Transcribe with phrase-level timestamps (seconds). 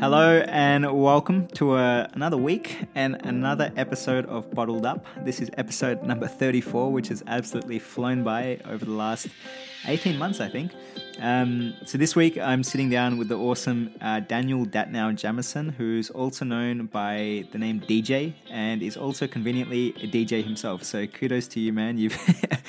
[0.00, 5.04] Hello and welcome to uh, another week and another episode of Bottled Up.
[5.26, 9.28] This is episode number 34, which has absolutely flown by over the last
[9.86, 10.72] 18 months, I think.
[11.18, 16.10] Um, so this week I'm sitting down with the awesome uh, Daniel Datnow Jamison, who's
[16.10, 20.84] also known by the name DJ and is also conveniently a DJ himself.
[20.84, 21.98] So kudos to you, man.
[21.98, 22.18] You've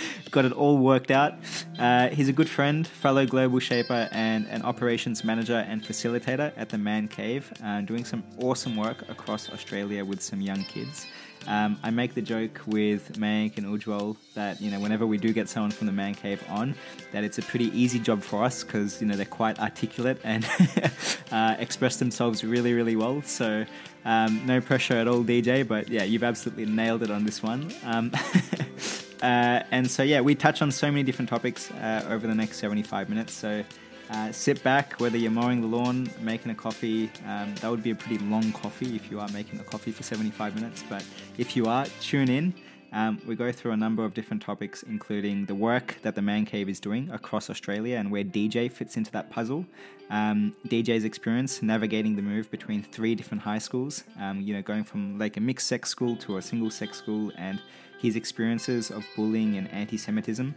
[0.32, 1.36] got it all worked out.
[1.80, 6.70] Uh, he's a good friend, fellow global shaper, and an operations manager and facilitator at
[6.70, 11.08] the Man Cave, uh, doing some awesome work across Australia with some young kids.
[11.48, 15.34] Um, I make the joke with Mank and Ujwal that you know whenever we do
[15.34, 16.76] get someone from the man cave on,
[17.12, 20.48] that it's a pretty easy job for us because you know they're quite articulate and
[21.32, 23.22] uh, express themselves really really well.
[23.24, 23.66] So
[24.06, 25.68] um, no pressure at all, DJ.
[25.68, 27.72] But yeah, you've absolutely nailed it on this one.
[27.84, 28.12] Um,
[29.22, 32.58] uh, and so yeah, we touch on so many different topics uh, over the next
[32.58, 33.34] 75 minutes.
[33.34, 33.64] So
[34.12, 37.10] uh, sit back, whether you're mowing the lawn, making a coffee.
[37.26, 40.04] Um, that would be a pretty long coffee if you are making a coffee for
[40.04, 40.84] 75 minutes.
[40.90, 41.06] But
[41.38, 42.54] if you are, tune in.
[42.94, 46.46] Um, we go through a number of different topics, including the work that the Man
[46.46, 49.66] Cave is doing across Australia and where DJ fits into that puzzle.
[50.10, 54.84] Um, DJ's experience navigating the move between three different high schools, um, you know, going
[54.84, 57.62] from like a mixed sex school to a single sex school, and
[58.02, 60.54] his experiences of bullying and anti Semitism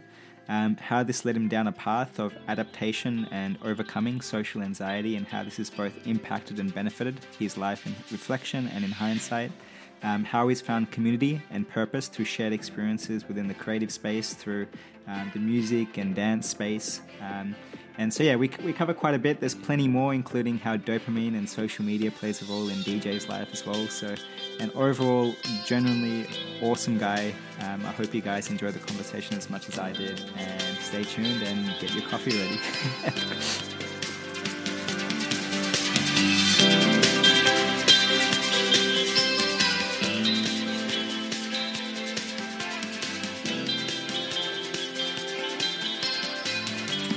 [0.47, 5.27] um, how this led him down a path of adaptation and overcoming social anxiety, and
[5.27, 9.51] how this has both impacted and benefited his life in reflection and in hindsight.
[10.03, 14.67] Um, how he's found community and purpose through shared experiences within the creative space, through
[15.07, 17.01] um, the music and dance space.
[17.21, 17.55] Um,
[17.97, 19.39] and so, yeah, we, we cover quite a bit.
[19.39, 23.49] There's plenty more, including how dopamine and social media plays a role in DJ's life
[23.51, 23.87] as well.
[23.87, 24.15] So,
[24.59, 25.33] an overall,
[25.65, 26.27] genuinely
[26.61, 27.33] awesome guy.
[27.61, 30.21] Um, I hope you guys enjoy the conversation as much as I did.
[30.37, 32.59] And stay tuned and get your coffee ready.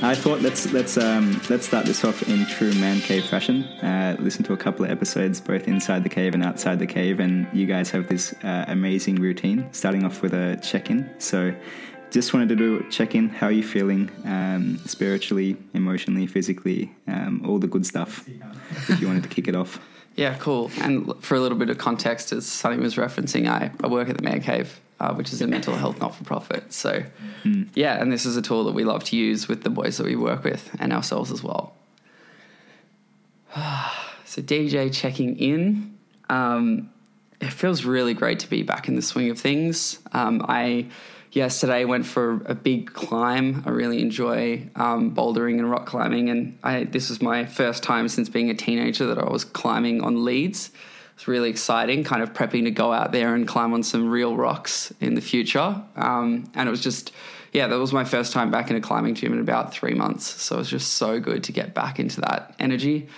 [0.09, 3.65] I thought let's let's um, let's start this off in true man cave fashion.
[3.83, 7.21] Uh, listen to a couple of episodes, both inside the cave and outside the cave,
[7.21, 9.69] and you guys have this uh, amazing routine.
[9.73, 11.11] Starting off with a check-in.
[11.19, 11.55] So,
[12.11, 13.29] just wanted to do a check-in.
[13.29, 18.27] How are you feeling um, spiritually, emotionally, physically, um, all the good stuff?
[18.89, 19.79] if you wanted to kick it off.
[20.17, 20.69] Yeah, cool.
[20.81, 24.17] And for a little bit of context, as Sunny was referencing, I, I work at
[24.17, 26.73] the Man Cave uh, which is a mental health not for profit.
[26.73, 27.05] So,
[27.45, 27.69] mm.
[27.75, 30.07] yeah, and this is a tool that we love to use with the boys that
[30.07, 31.75] we work with and ourselves as well.
[34.25, 35.99] so, DJ checking in.
[36.29, 36.91] Um,
[37.41, 40.01] it feels really great to be back in the swing of things.
[40.13, 40.89] Um, I
[41.33, 43.63] yesterday went for a big climb.
[43.67, 48.09] I really enjoy um, bouldering and rock climbing, and I, this was my first time
[48.09, 50.71] since being a teenager that I was climbing on leads.
[51.19, 54.37] It's really exciting, kind of prepping to go out there and climb on some real
[54.37, 55.83] rocks in the future.
[55.97, 57.11] Um, and it was just,
[57.53, 60.41] yeah, that was my first time back in a climbing gym in about three months.
[60.41, 63.09] So it was just so good to get back into that energy.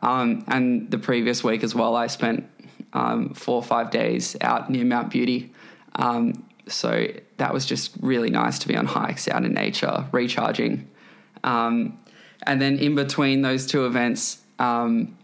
[0.00, 2.48] Um, and the previous week as well, I spent
[2.94, 5.52] um, four or five days out near Mount Beauty.
[5.96, 10.88] Um, so that was just really nice to be on hikes out in nature, recharging.
[11.44, 11.98] Um,
[12.44, 15.18] and then in between those two events, um,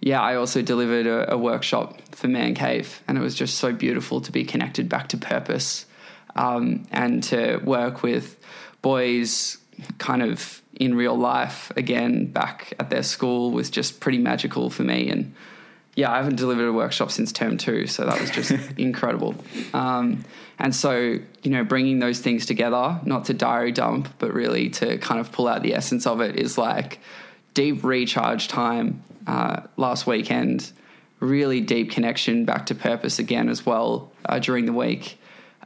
[0.00, 3.72] yeah, I also delivered a, a, workshop for Man Cave, and it was just so
[3.72, 5.86] beautiful to be connected back to purpose
[6.36, 8.38] um, and to work with
[8.80, 9.58] boys
[9.98, 14.84] kind of in real life again back at their school was just pretty magical for
[14.84, 15.10] me.
[15.10, 15.34] And
[15.96, 19.34] yeah, I haven't delivered a workshop since term two, so that was just incredible.
[19.74, 20.24] Um,
[20.60, 24.98] and so, you know, bringing those things together, not to diary dump, but really to
[24.98, 27.00] kind of pull out the essence of it is like
[27.54, 30.72] deep recharge time uh, last weekend.
[31.20, 35.18] Really deep connection back to purpose again as well uh, during the week.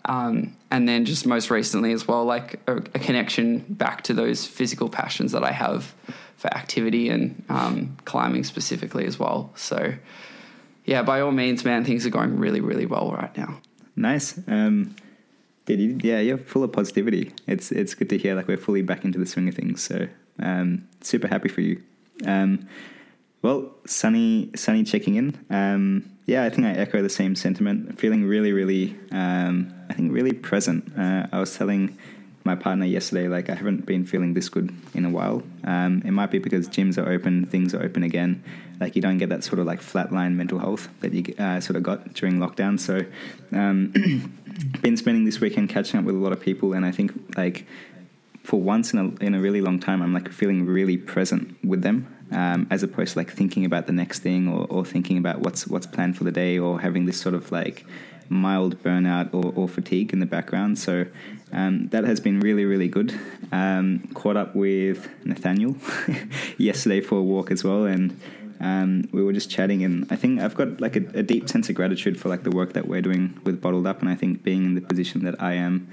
[0.04, 4.44] Um, and then just most recently as well, like a, a, connection back to those
[4.44, 5.94] physical passions that I have
[6.36, 9.52] for activity and um, climbing specifically as well.
[9.54, 9.94] So,
[10.84, 13.60] yeah, by all means, man, things are going really, really well right now.
[13.94, 14.40] Nice.
[14.48, 14.96] Um,
[15.68, 17.32] you, yeah, you're full of positivity.
[17.46, 18.34] It's it's good to hear.
[18.34, 19.82] Like we're fully back into the swing of things.
[19.82, 20.08] So,
[20.42, 21.82] um, super happy for you.
[22.26, 22.68] Um,
[23.42, 25.44] well, Sunny, Sunny checking in.
[25.50, 27.98] Um, yeah, I think I echo the same sentiment.
[27.98, 30.92] Feeling really, really, um, I think really present.
[30.96, 31.98] Uh, I was telling
[32.44, 35.42] my partner yesterday, like I haven't been feeling this good in a while.
[35.64, 38.42] Um, it might be because gyms are open, things are open again.
[38.80, 41.76] Like you don't get that sort of like flatline mental health that you uh, sort
[41.76, 42.78] of got during lockdown.
[42.78, 43.04] So,
[43.56, 43.92] um,
[44.82, 47.66] been spending this weekend catching up with a lot of people, and I think like
[48.42, 51.82] for once in a in a really long time, I'm like feeling really present with
[51.82, 55.40] them, um, as opposed to like thinking about the next thing or, or thinking about
[55.40, 57.84] what's what's planned for the day or having this sort of like
[58.28, 60.78] mild burnout or, or fatigue in the background.
[60.78, 61.06] So
[61.52, 63.18] um, that has been really, really good.
[63.52, 65.76] Um, caught up with Nathaniel
[66.58, 68.18] yesterday for a walk as well, and
[68.60, 69.84] um, we were just chatting.
[69.84, 72.50] And I think I've got like a, a, deep sense of gratitude for like the
[72.50, 75.40] work that we're doing with Bottled Up, and I think being in the position that
[75.40, 75.88] I am.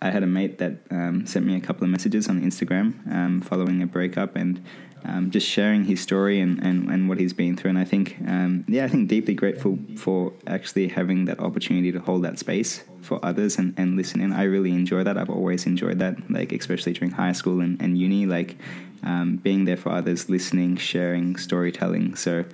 [0.00, 3.40] I had a mate that um, sent me a couple of messages on Instagram um,
[3.40, 4.64] following a breakup, and
[5.04, 7.70] um, just sharing his story and, and, and what he's been through.
[7.70, 12.00] And I think, um, yeah, I think deeply grateful for actually having that opportunity to
[12.00, 14.32] hold that space for others and, and listen in.
[14.32, 15.16] I really enjoy that.
[15.16, 18.56] I've always enjoyed that, like, especially during high school and, and uni, like,
[19.02, 22.14] um, being there for others, listening, sharing, storytelling.
[22.16, 22.44] So,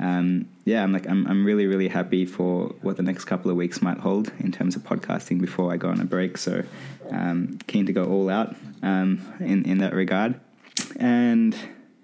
[0.00, 3.56] um, yeah, I'm like, I'm, I'm really, really happy for what the next couple of
[3.56, 6.38] weeks might hold in terms of podcasting before I go on a break.
[6.38, 6.62] So,
[7.10, 10.38] um, keen to go all out um, in, in that regard.
[10.96, 11.56] And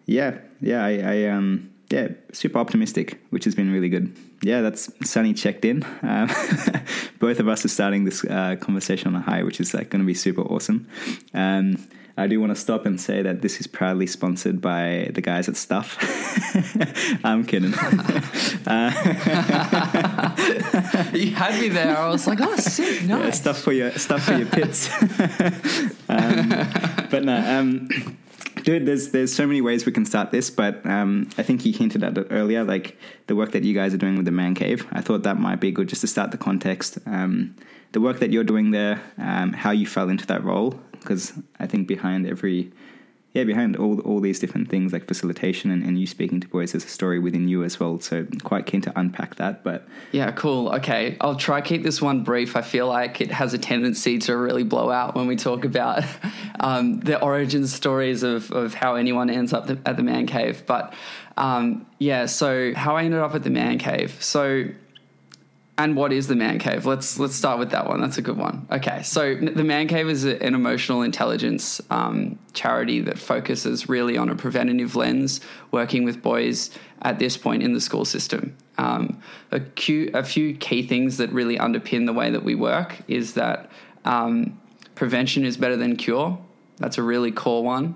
[0.06, 4.16] yeah, yeah, I, I um, yeah, super optimistic, which has been really good.
[4.42, 5.84] Yeah, that's Sunny checked in.
[6.02, 6.28] Um,
[7.18, 10.00] both of us are starting this uh, conversation on a high, which is like going
[10.00, 10.88] to be super awesome.
[11.34, 11.76] Um,
[12.20, 15.48] I do want to stop and say that this is proudly sponsored by the guys
[15.48, 15.96] at Stuff.
[17.24, 17.72] I'm kidding.
[18.66, 18.90] uh,
[21.14, 21.96] you had me there.
[21.96, 23.24] I was like, oh, sick, nice.
[23.24, 24.90] Yeah, stuff for your stuff for your pits.
[26.10, 26.48] um,
[27.10, 27.58] but no.
[27.58, 27.88] Um,
[28.64, 31.72] Dude, there's there's so many ways we can start this, but um, I think you
[31.72, 34.54] hinted at it earlier, like the work that you guys are doing with the man
[34.54, 34.86] cave.
[34.92, 36.98] I thought that might be good just to start the context.
[37.06, 37.56] Um,
[37.92, 41.66] the work that you're doing there, um, how you fell into that role, because I
[41.66, 42.72] think behind every
[43.32, 46.72] yeah, behind all all these different things like facilitation and, and you speaking to boys,
[46.72, 48.00] there's a story within you as well.
[48.00, 49.62] So quite keen to unpack that.
[49.62, 50.68] But yeah, cool.
[50.70, 52.56] Okay, I'll try keep this one brief.
[52.56, 56.02] I feel like it has a tendency to really blow out when we talk about
[56.60, 60.64] um, the origin stories of of how anyone ends up at the man cave.
[60.66, 60.92] But
[61.36, 64.20] um, yeah, so how I ended up at the man cave.
[64.20, 64.66] So
[65.80, 66.84] and what is the man cave?
[66.84, 68.02] Let's let's start with that one.
[68.02, 68.66] That's a good one.
[68.70, 74.28] Okay, so the man cave is an emotional intelligence um, charity that focuses really on
[74.28, 75.40] a preventative lens,
[75.70, 78.58] working with boys at this point in the school system.
[78.76, 79.22] Um,
[79.52, 83.34] a, few, a few key things that really underpin the way that we work is
[83.34, 83.70] that
[84.04, 84.60] um,
[84.94, 86.38] prevention is better than cure.
[86.76, 87.94] That's a really core one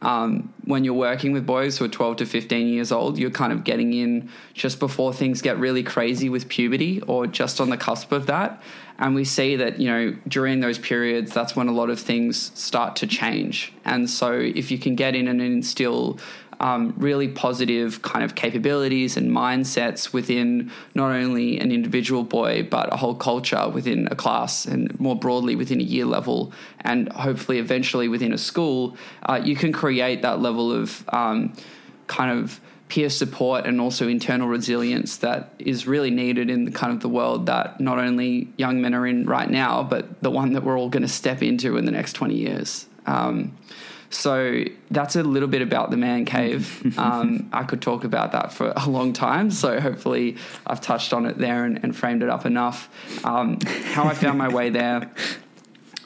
[0.00, 3.52] um, when you're working with boys who are 12 to 15 years old, you're kind
[3.52, 7.76] of getting in just before things get really crazy with puberty or just on the
[7.76, 8.62] cusp of that.
[8.98, 12.52] And we see that, you know, during those periods, that's when a lot of things
[12.58, 13.72] start to change.
[13.84, 16.18] And so if you can get in and instill
[16.60, 22.92] um, really positive kind of capabilities and mindsets within not only an individual boy, but
[22.92, 27.58] a whole culture within a class and more broadly within a year level, and hopefully
[27.58, 28.96] eventually within a school,
[29.26, 31.52] uh, you can create that level of um,
[32.06, 36.92] kind of peer support and also internal resilience that is really needed in the kind
[36.92, 40.52] of the world that not only young men are in right now, but the one
[40.52, 42.86] that we're all going to step into in the next 20 years.
[43.06, 43.56] Um,
[44.10, 46.94] so that's a little bit about the man cave.
[46.98, 49.50] Um, I could talk about that for a long time.
[49.50, 52.88] So hopefully I've touched on it there and, and framed it up enough.
[53.24, 55.10] Um, how I found my way there,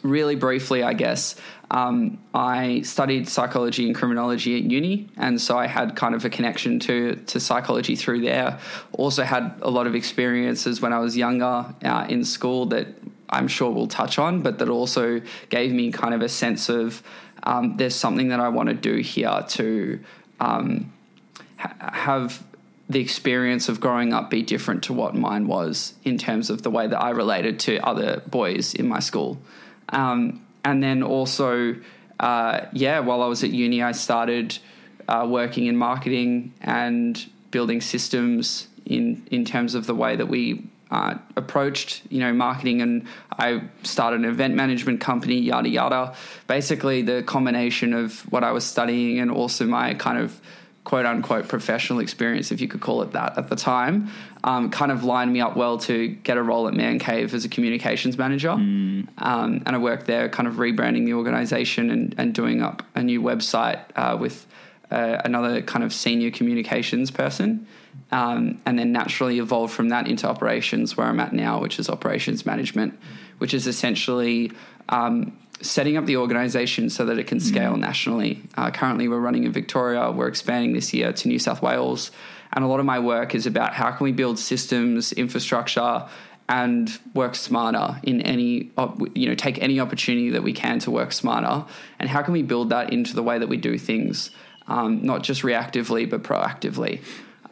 [0.03, 1.37] really briefly, I guess.
[1.71, 6.31] Um, I studied psychology and criminology at uni, and so I had kind of a
[6.31, 8.59] connection to to psychology through there.
[8.93, 12.89] Also had a lot of experiences when I was younger uh, in school that
[13.31, 17.03] I'm sure we'll touch on, but that also gave me kind of a sense of
[17.43, 20.01] um, there's something that I want to do here to
[20.41, 20.93] um,
[21.57, 22.43] ha- have
[22.89, 26.71] the experience of growing up be different to what mine was in terms of the
[26.71, 29.39] way that I related to other boys in my school.
[29.89, 31.77] Um, and then also,
[32.21, 34.59] uh, yeah, while I was at uni, I started
[35.09, 40.67] uh, working in marketing and building systems in in terms of the way that we
[40.93, 43.07] uh, approached, you know, marketing, and
[43.39, 46.15] I started an event management company, yada yada.
[46.47, 50.39] Basically, the combination of what I was studying and also my kind of
[50.85, 54.11] quote unquote professional experience, if you could call it that, at the time,
[54.45, 57.47] um, kind of lined me up well to get a role at Man Cave as
[57.47, 58.51] a communications manager.
[58.51, 59.09] Mm.
[59.17, 63.03] Um, and I worked there, kind of rebranding the organization and, and doing up a
[63.03, 64.47] new website uh, with
[64.91, 67.67] uh, another kind of senior communications person
[68.11, 71.89] um, and then naturally evolved from that into operations where I'm at now, which is
[71.89, 72.99] operations management,
[73.39, 74.53] which is essentially
[74.89, 77.81] um, setting up the organization so that it can scale mm.
[77.81, 78.43] nationally.
[78.57, 82.11] Uh, currently, we're running in Victoria, we're expanding this year to New South Wales.
[82.53, 86.07] And a lot of my work is about how can we build systems, infrastructure,
[86.49, 88.71] and work smarter in any
[89.15, 91.65] you know take any opportunity that we can to work smarter
[91.99, 94.31] and how can we build that into the way that we do things
[94.67, 97.01] um, not just reactively but proactively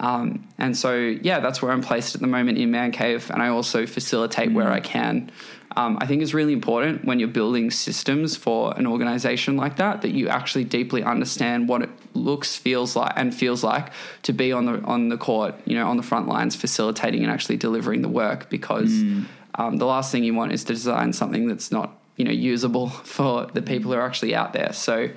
[0.01, 3.43] um, and so yeah that's where i'm placed at the moment in man cave and
[3.43, 4.57] i also facilitate mm-hmm.
[4.57, 4.73] where mm.
[4.73, 5.31] i can
[5.77, 10.03] um, I think it's really important when you're building systems for an organization like that
[10.03, 13.93] that you actually deeply understand what it looks, feels like, and feels like
[14.25, 17.31] to be on the on the court, you know, on the front lines, facilitating and
[17.31, 18.51] actually delivering the work.
[18.51, 19.27] Because mm.
[19.55, 22.89] um, the last thing you want is to design something that's not you know usable
[23.17, 24.73] for the people who are actually out there.
[24.73, 25.09] So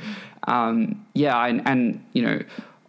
[0.48, 2.42] um, yeah, and, and you know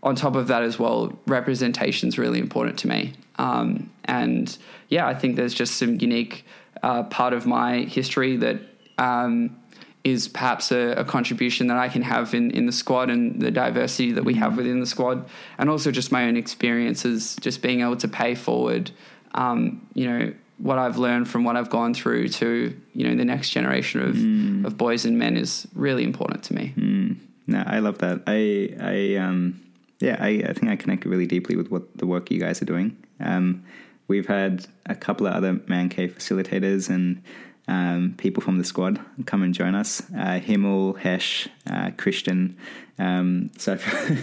[0.05, 3.15] on top of that as well, representation is really important to me.
[3.37, 4.57] Um, and
[4.89, 6.45] yeah, I think there's just some unique
[6.83, 8.61] uh, part of my history that
[8.99, 9.59] um,
[10.05, 13.51] is perhaps a, a, contribution that I can have in, in the squad and the
[13.51, 14.59] diversity that we have mm-hmm.
[14.59, 18.91] within the squad, and also just my own experiences, just being able to pay forward,
[19.33, 23.25] um, you know, what I've learned from what I've gone through to you know the
[23.25, 24.65] next generation of mm.
[24.65, 26.73] of boys and men is really important to me.
[26.77, 27.17] Mm.
[27.47, 28.23] No, I love that.
[28.27, 29.64] I I um
[30.05, 32.67] yeah I, I think I connect really deeply with what the work you guys are
[32.67, 32.97] doing.
[33.21, 33.65] Um,
[34.09, 37.23] we've had a couple of other man cave facilitators and
[37.67, 40.03] um, people from the squad come and join us.
[40.17, 42.57] Uh, Himmel, Hesh, uh, Christian.
[42.99, 43.79] Um, so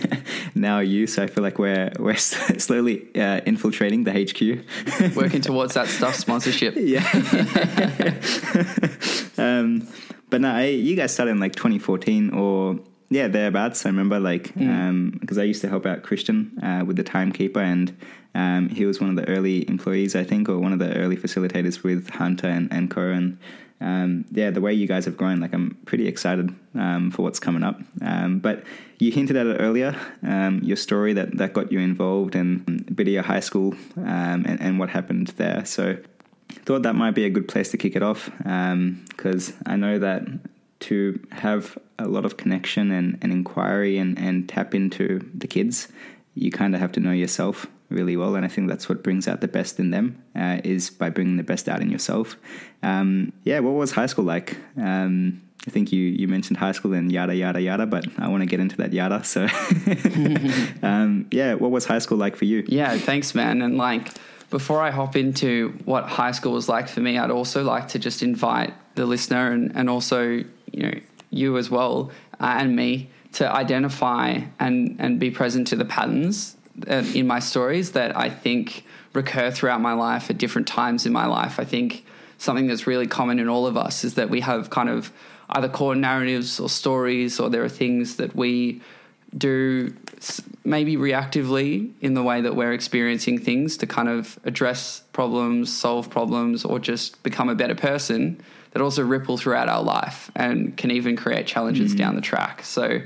[0.55, 1.07] now you.
[1.07, 6.15] So I feel like we're we're slowly uh, infiltrating the HQ, working towards that stuff
[6.15, 6.75] sponsorship.
[6.77, 7.03] Yeah.
[9.38, 9.88] um,
[10.29, 12.79] but no, I, you guys started in like 2014 or
[13.12, 13.86] yeah, thereabouts.
[13.86, 14.89] I remember like because mm.
[14.89, 17.96] um, I used to help out Christian uh, with the timekeeper, and
[18.34, 21.18] um, he was one of the early employees, I think, or one of the early
[21.18, 23.12] facilitators with Hunter and, and Co.
[23.12, 23.38] And
[23.82, 27.39] um, yeah, the way you guys have grown, like I'm pretty excited um, for what's
[27.39, 27.82] coming up.
[28.01, 28.63] Um, but
[29.00, 32.62] you hinted at it earlier, um, your story that, that got you involved in
[32.94, 35.65] Bidea High School and, and what happened there.
[35.65, 35.98] So
[36.65, 40.24] thought that might be a good place to kick it off because I know that
[40.81, 45.88] to have a lot of connection and, and inquiry and, and tap into the kids,
[46.35, 48.35] you kind of have to know yourself really well.
[48.35, 51.38] And I think that's what brings out the best in them uh, is by bringing
[51.38, 52.38] the best out in yourself.
[52.83, 54.57] Um, yeah, what was high school like?
[54.77, 58.41] Um, I think you, you mentioned high school and yada, yada, yada, but I want
[58.41, 59.23] to get into that yada.
[59.23, 59.43] So,
[60.81, 62.63] um, yeah, what was high school like for you?
[62.67, 63.61] Yeah, thanks, man.
[63.61, 64.09] And like,
[64.51, 68.00] before I hop into what high school was like for me, I'd also like to
[68.00, 70.93] just invite the listener and, and also you know
[71.31, 76.58] you as well uh, and me to identify and and be present to the patterns
[76.88, 81.13] uh, in my stories that I think recur throughout my life at different times in
[81.13, 81.60] my life.
[81.60, 82.05] I think
[82.38, 85.12] something that's really common in all of us is that we have kind of
[85.50, 88.81] either core narratives or stories, or there are things that we
[89.38, 89.93] do
[90.63, 96.09] maybe reactively in the way that we're experiencing things to kind of address problems, solve
[96.09, 100.91] problems, or just become a better person that also ripple throughout our life and can
[100.91, 101.97] even create challenges mm.
[101.97, 102.63] down the track.
[102.63, 103.01] So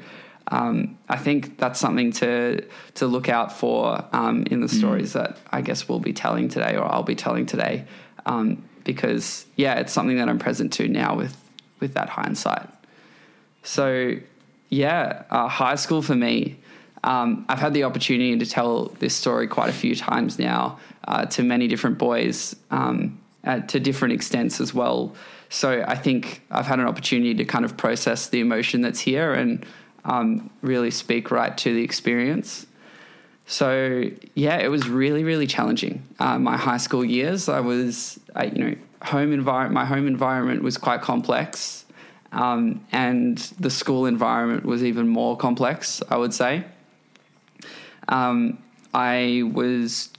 [0.49, 2.65] um, I think that's something to
[2.95, 4.77] to look out for um, in the mm.
[4.77, 7.85] stories that I guess we'll be telling today, or I'll be telling today,
[8.25, 11.35] um, because yeah, it's something that I'm present to now with
[11.79, 12.69] with that hindsight.
[13.63, 14.17] So
[14.75, 16.57] yeah, uh, high school for me.
[17.03, 21.25] Um, I've had the opportunity to tell this story quite a few times now uh,
[21.27, 23.19] to many different boys um,
[23.67, 25.15] to different extents as well.
[25.49, 29.33] So I think I've had an opportunity to kind of process the emotion that's here
[29.33, 29.65] and
[30.03, 32.65] um, really speak right to the experience.
[33.45, 36.03] So yeah, it was really really challenging.
[36.19, 39.75] Uh, my high school years, I was I, you know home environment.
[39.75, 41.84] My home environment was quite complex,
[42.31, 46.01] um, and the school environment was even more complex.
[46.09, 46.63] I would say.
[48.07, 48.59] Um,
[48.93, 50.09] I was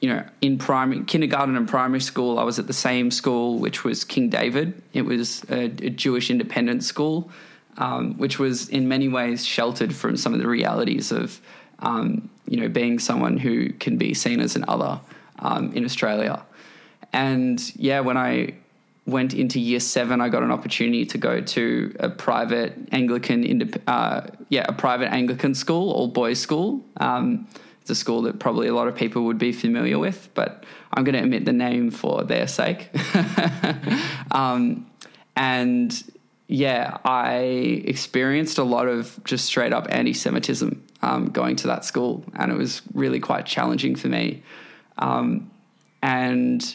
[0.00, 3.84] you know, in primary kindergarten and primary school, I was at the same school, which
[3.84, 4.82] was King David.
[4.94, 7.30] It was a, a Jewish independent school,
[7.76, 11.40] um, which was in many ways sheltered from some of the realities of,
[11.80, 15.00] um, you know, being someone who can be seen as an other
[15.38, 16.42] um, in Australia.
[17.12, 18.54] And yeah, when I
[19.10, 24.26] went into year seven, I got an opportunity to go to a private Anglican, uh,
[24.48, 26.84] yeah, a private Anglican school, all boys school.
[26.96, 27.46] Um,
[27.80, 31.04] it's a school that probably a lot of people would be familiar with, but I'm
[31.04, 32.90] going to omit the name for their sake.
[34.30, 34.90] um,
[35.36, 36.02] and
[36.48, 37.34] yeah, I
[37.84, 42.50] experienced a lot of just straight up anti Semitism um, going to that school, and
[42.50, 44.42] it was really quite challenging for me.
[44.98, 45.50] Um,
[46.02, 46.74] and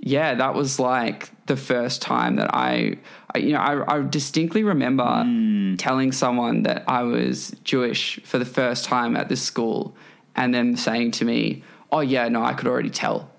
[0.00, 2.98] yeah, that was like the first time that I,
[3.34, 5.78] I you know, I, I distinctly remember mm.
[5.78, 9.94] telling someone that I was Jewish for the first time at this school
[10.34, 13.30] and then saying to me, "Oh yeah, no, I could already tell."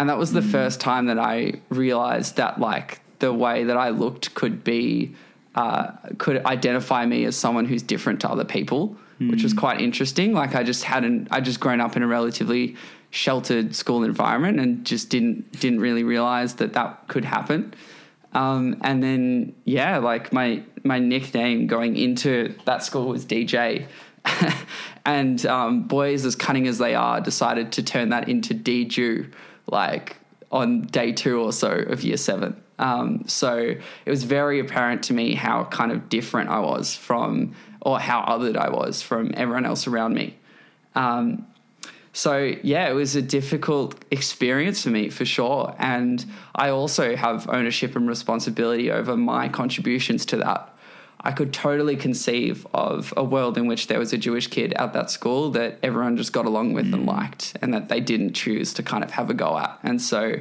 [0.00, 3.90] and that was the first time that I realized that like the way that I
[3.90, 5.14] looked could be
[5.54, 9.30] uh, could identify me as someone who's different to other people, mm.
[9.30, 10.32] which was quite interesting.
[10.32, 12.76] Like I just hadn't I just grown up in a relatively
[13.10, 17.74] sheltered school environment and just didn't didn't really realize that that could happen.
[18.32, 23.86] Um, and then yeah, like my my nickname going into that school was DJ.
[25.04, 29.32] and um, boys, as cunning as they are, decided to turn that into DJU,
[29.66, 30.16] like
[30.52, 32.60] on day two or so of year seven.
[32.78, 37.54] Um, so it was very apparent to me how kind of different I was from,
[37.80, 40.36] or how othered I was from everyone else around me.
[40.94, 41.46] Um,
[42.12, 45.74] so yeah, it was a difficult experience for me for sure.
[45.78, 46.24] And
[46.54, 50.74] I also have ownership and responsibility over my contributions to that.
[51.22, 54.94] I could totally conceive of a world in which there was a Jewish kid at
[54.94, 56.94] that school that everyone just got along with mm.
[56.94, 59.78] and liked, and that they didn't choose to kind of have a go at.
[59.82, 60.36] And so,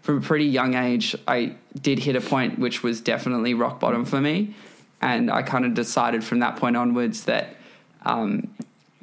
[0.00, 4.04] from a pretty young age, I did hit a point which was definitely rock bottom
[4.06, 4.56] for me.
[5.02, 7.56] And I kind of decided from that point onwards that
[8.04, 8.48] um,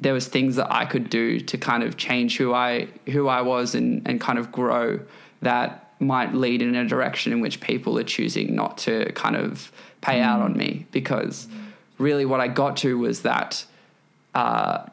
[0.00, 3.42] there was things that I could do to kind of change who I who I
[3.42, 5.00] was and, and kind of grow
[5.42, 9.70] that might lead in a direction in which people are choosing not to kind of
[10.00, 10.24] pay mm.
[10.24, 11.46] out on me because
[11.98, 13.64] really what I got to was that
[14.34, 14.86] uh,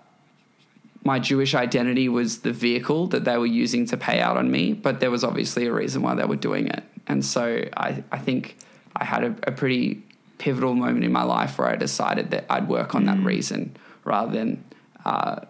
[1.04, 4.74] my Jewish identity was the vehicle that they were using to pay out on me,
[4.74, 6.84] but there was obviously a reason why they were doing it.
[7.08, 8.58] And so I, I think
[8.94, 10.04] I had a, a pretty
[10.38, 13.06] pivotal moment in my life where I decided that I'd work on mm.
[13.06, 14.64] that reason rather than
[15.08, 15.46] uh,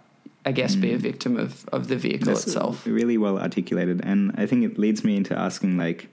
[0.46, 1.02] I guess, be a mm.
[1.02, 2.86] victim of, of the vehicle That's itself.
[2.86, 4.02] Really well articulated.
[4.04, 6.10] And I think it leads me into asking, like,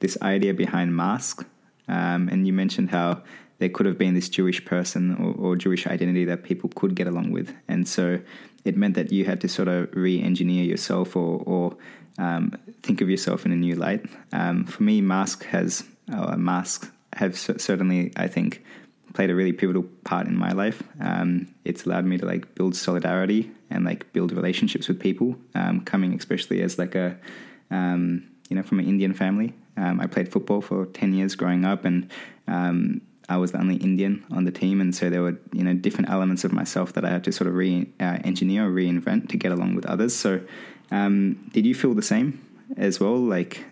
[0.00, 1.46] this idea behind mask.
[1.88, 3.22] Um, and you mentioned how
[3.58, 7.06] there could have been this Jewish person or, or, Jewish identity that people could get
[7.06, 7.54] along with.
[7.66, 8.20] And so
[8.64, 11.76] it meant that you had to sort of re engineer yourself or, or
[12.18, 12.52] um,
[12.82, 14.04] think of yourself in a new light.
[14.32, 18.62] Um, for me, mask has, uh, masks have certainly, I think,
[19.14, 20.82] played a really pivotal part in my life.
[21.00, 25.36] Um, it's allowed me to like build solidarity and like build relationships with people.
[25.54, 27.16] Um, coming especially as like a
[27.70, 31.64] um, you know from an Indian family, um, I played football for ten years growing
[31.64, 32.10] up, and
[32.46, 35.74] um, I was the only Indian on the team, and so there were you know
[35.74, 39.36] different elements of myself that I had to sort of re-engineer uh, or reinvent to
[39.36, 40.14] get along with others.
[40.14, 40.40] So,
[40.90, 42.44] um, did you feel the same
[42.76, 43.16] as well?
[43.16, 43.64] Like,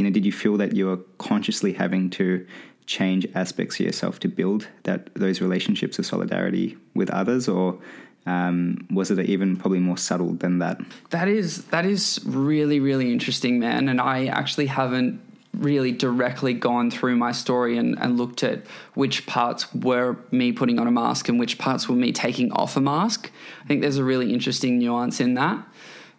[0.00, 2.46] you know, did you feel that you were consciously having to
[2.90, 7.78] change aspects of yourself to build that those relationships of solidarity with others, or
[8.26, 10.80] um, was it even probably more subtle than that?
[11.10, 13.88] That is that is really really interesting, man.
[13.88, 15.20] And I actually haven't
[15.54, 20.78] really directly gone through my story and, and looked at which parts were me putting
[20.80, 23.30] on a mask and which parts were me taking off a mask.
[23.64, 25.64] I think there's a really interesting nuance in that.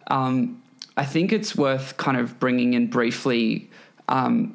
[0.08, 0.62] Um,
[0.96, 3.70] I think it's worth kind of bringing in briefly
[4.08, 4.54] um,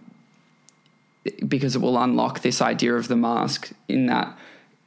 [1.47, 4.37] because it will unlock this idea of the mask in that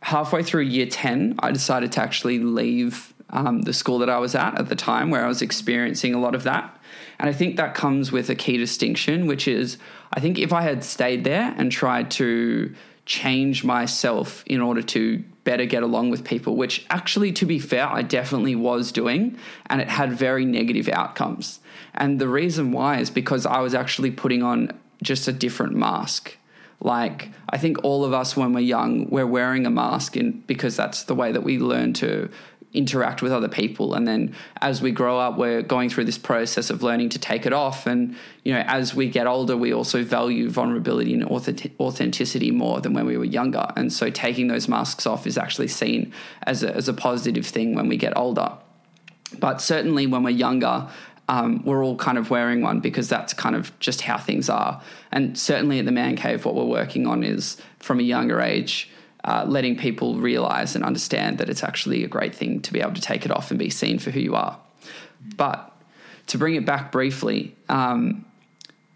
[0.03, 4.35] halfway through year 10 i decided to actually leave um, the school that i was
[4.35, 6.77] at at the time where i was experiencing a lot of that.
[7.19, 9.79] And i think that comes with a key distinction which is
[10.13, 12.75] i think if i had stayed there and tried to
[13.07, 17.87] change myself in order to better get along with people which actually to be fair
[17.89, 21.61] i definitely was doing and it had very negative outcomes.
[21.95, 26.37] And the reason why is because i was actually putting on just a different mask.
[26.81, 30.77] Like I think all of us when we're young, we're wearing a mask in because
[30.77, 32.31] that's the way that we learn to
[32.73, 33.95] interact with other people.
[33.95, 37.45] And then as we grow up we're going through this process of learning to take
[37.45, 37.87] it off.
[37.87, 42.95] And you know as we get older we also value vulnerability and authenticity more than
[42.95, 43.67] when we were younger.
[43.77, 46.13] And so taking those masks off is actually seen
[46.45, 48.53] as a, as a positive thing when we get older.
[49.39, 50.89] But certainly when we're younger
[51.31, 54.83] um, we're all kind of wearing one because that's kind of just how things are.
[55.13, 58.91] And certainly at the Man Cave, what we're working on is from a younger age,
[59.23, 62.95] uh, letting people realize and understand that it's actually a great thing to be able
[62.95, 64.59] to take it off and be seen for who you are.
[65.37, 65.73] But
[66.27, 68.25] to bring it back briefly, um,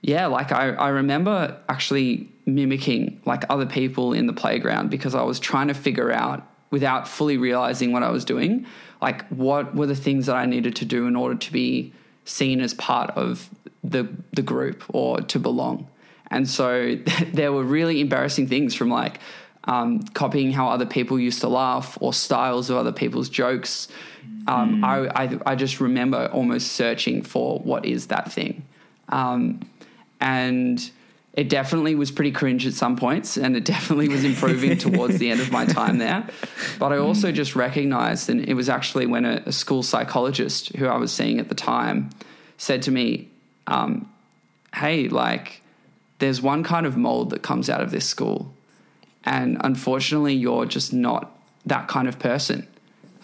[0.01, 5.23] yeah, like I, I remember actually mimicking like other people in the playground because I
[5.23, 8.67] was trying to figure out without fully realizing what I was doing,
[9.01, 11.93] like what were the things that I needed to do in order to be
[12.25, 13.51] seen as part of
[13.83, 15.89] the the group or to belong.
[16.31, 16.97] And so
[17.33, 19.21] there were really embarrassing things from like
[19.65, 23.89] um, copying how other people used to laugh or styles of other people's jokes.
[24.47, 24.85] Um, mm.
[24.85, 28.67] I, I, I, just remember almost searching for what is that thing.
[29.09, 29.61] Um,
[30.21, 30.91] and
[31.35, 35.31] it definitely was pretty cringe at some points and it definitely was improving towards the
[35.31, 36.27] end of my time there.
[36.79, 37.35] But I also mm.
[37.35, 41.41] just recognized, and it was actually when a, a, school psychologist who I was seeing
[41.41, 42.11] at the time
[42.57, 43.29] said to me,
[43.67, 44.09] um,
[44.75, 45.61] hey, like,
[46.21, 48.55] there's one kind of mold that comes out of this school.
[49.25, 52.69] And unfortunately, you're just not that kind of person,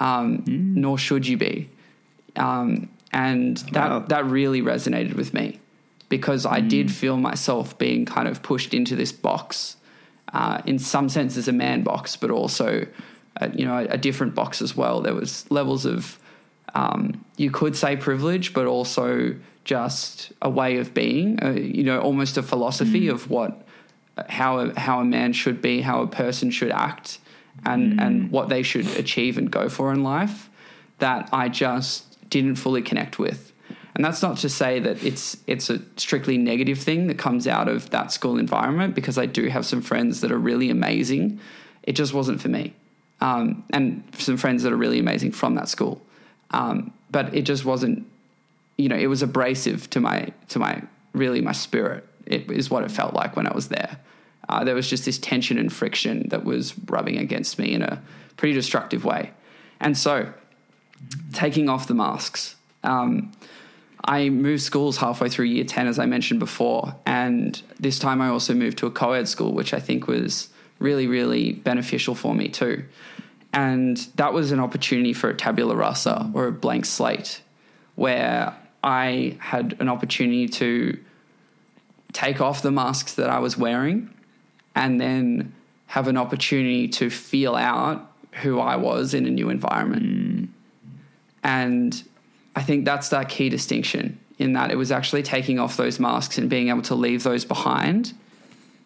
[0.01, 0.75] um, mm.
[0.75, 1.71] nor should you be.
[2.35, 3.99] Um, and that, wow.
[4.01, 5.61] that really resonated with me
[6.11, 6.69] because I mm.
[6.69, 9.77] did feel myself being kind of pushed into this box,
[10.35, 12.87] uh, in some senses, a man box, but also,
[13.37, 15.01] a, you know, a, a, different box as well.
[15.01, 16.19] There was levels of,
[16.75, 22.01] um, you could say privilege, but also just a way of being, uh, you know,
[22.01, 23.13] almost a philosophy mm.
[23.13, 23.67] of what,
[24.29, 27.19] how a, how a man should be, how a person should act,
[27.65, 28.07] and mm.
[28.07, 30.49] and what they should achieve and go for in life.
[30.99, 33.50] That I just didn't fully connect with.
[34.01, 37.69] And that's not to say that it's it's a strictly negative thing that comes out
[37.69, 41.39] of that school environment because I do have some friends that are really amazing.
[41.83, 42.75] It just wasn't for me,
[43.21, 46.01] um, and some friends that are really amazing from that school.
[46.51, 48.07] Um, but it just wasn't.
[48.79, 50.83] You know, it was abrasive to my to my
[51.13, 52.09] really my spirit.
[52.25, 53.99] It is what it felt like when I was there.
[54.49, 58.03] Uh, there was just this tension and friction that was rubbing against me in a
[58.39, 59.33] pretty destructive way.
[59.79, 60.33] And so,
[61.35, 62.57] taking off the masks.
[62.83, 63.33] Um,
[64.05, 66.95] I moved schools halfway through year 10, as I mentioned before.
[67.07, 70.49] And this time I also moved to a co ed school, which I think was
[70.79, 72.85] really, really beneficial for me too.
[73.53, 77.43] And that was an opportunity for a tabula rasa or a blank slate
[77.97, 80.99] where I had an opportunity to
[82.13, 84.15] take off the masks that I was wearing
[84.75, 85.53] and then
[85.87, 88.11] have an opportunity to feel out
[88.43, 90.05] who I was in a new environment.
[90.05, 90.49] Mm.
[91.43, 92.03] And
[92.61, 96.37] I think that's that key distinction in that it was actually taking off those masks
[96.37, 98.13] and being able to leave those behind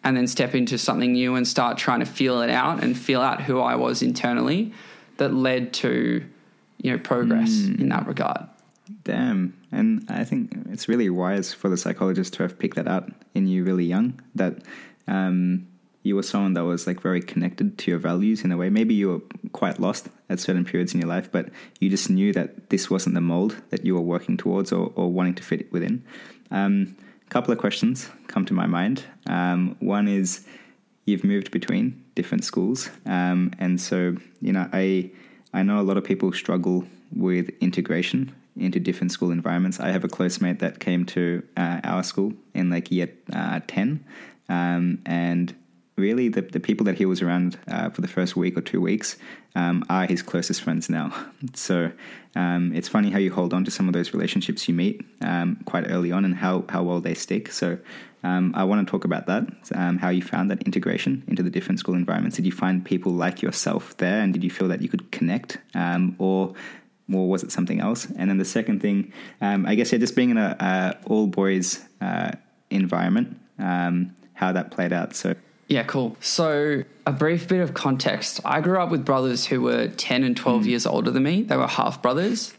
[0.01, 3.19] and then step into something new and start trying to feel it out and feel
[3.19, 4.71] out who I was internally
[5.17, 6.23] that led to
[6.77, 7.81] you know progress mm.
[7.81, 8.47] in that regard.
[9.03, 9.59] Damn.
[9.73, 13.45] And I think it's really wise for the psychologist to have picked that out in
[13.45, 14.59] you really young that
[15.05, 15.67] um,
[16.05, 18.69] you were someone that was like very connected to your values in a way.
[18.69, 19.21] Maybe you were
[19.53, 23.15] quite lost at certain periods in your life, but you just knew that this wasn't
[23.15, 26.03] the mold that you were working towards or, or wanting to fit within.
[26.51, 29.03] Um, a couple of questions come to my mind.
[29.25, 30.45] Um, one is
[31.05, 35.09] you've moved between different schools, um, and so you know I
[35.53, 39.79] I know a lot of people struggle with integration into different school environments.
[39.79, 43.61] I have a close mate that came to uh, our school in like year uh,
[43.65, 44.05] ten,
[44.49, 45.55] um, and
[45.97, 48.81] really the, the people that he was around uh, for the first week or two
[48.81, 49.15] weeks
[49.55, 51.13] um, are his closest friends now.
[51.53, 51.91] So
[52.35, 55.57] um, it's funny how you hold on to some of those relationships you meet um,
[55.65, 57.51] quite early on and how, how well they stick.
[57.51, 57.77] So
[58.23, 61.49] um, I want to talk about that, um, how you found that integration into the
[61.49, 62.35] different school environments.
[62.35, 65.59] Did you find people like yourself there and did you feel that you could connect
[65.73, 66.53] um, or
[67.13, 68.07] or was it something else?
[68.17, 71.79] And then the second thing, I guess, yeah, just being in a, a all boys
[72.01, 72.31] uh,
[72.71, 75.15] environment, how that played out.
[75.15, 75.35] So
[75.67, 76.15] yeah, cool.
[76.19, 78.39] So, a brief bit of context.
[78.45, 80.65] I grew up with brothers who were 10 and 12 mm.
[80.67, 81.43] years older than me.
[81.43, 82.53] They were half brothers.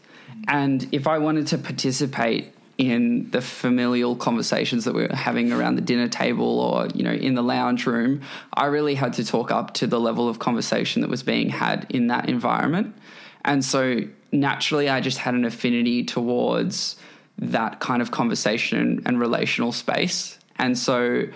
[0.47, 5.75] And if I wanted to participate in the familial conversations that we were having around
[5.75, 8.21] the dinner table or, you know, in the lounge room,
[8.53, 11.87] I really had to talk up to the level of conversation that was being had
[11.89, 12.95] in that environment.
[13.45, 14.01] And so,
[14.33, 16.97] naturally, I just had an affinity towards
[17.39, 20.37] that kind of conversation and relational space.
[20.59, 21.27] And so,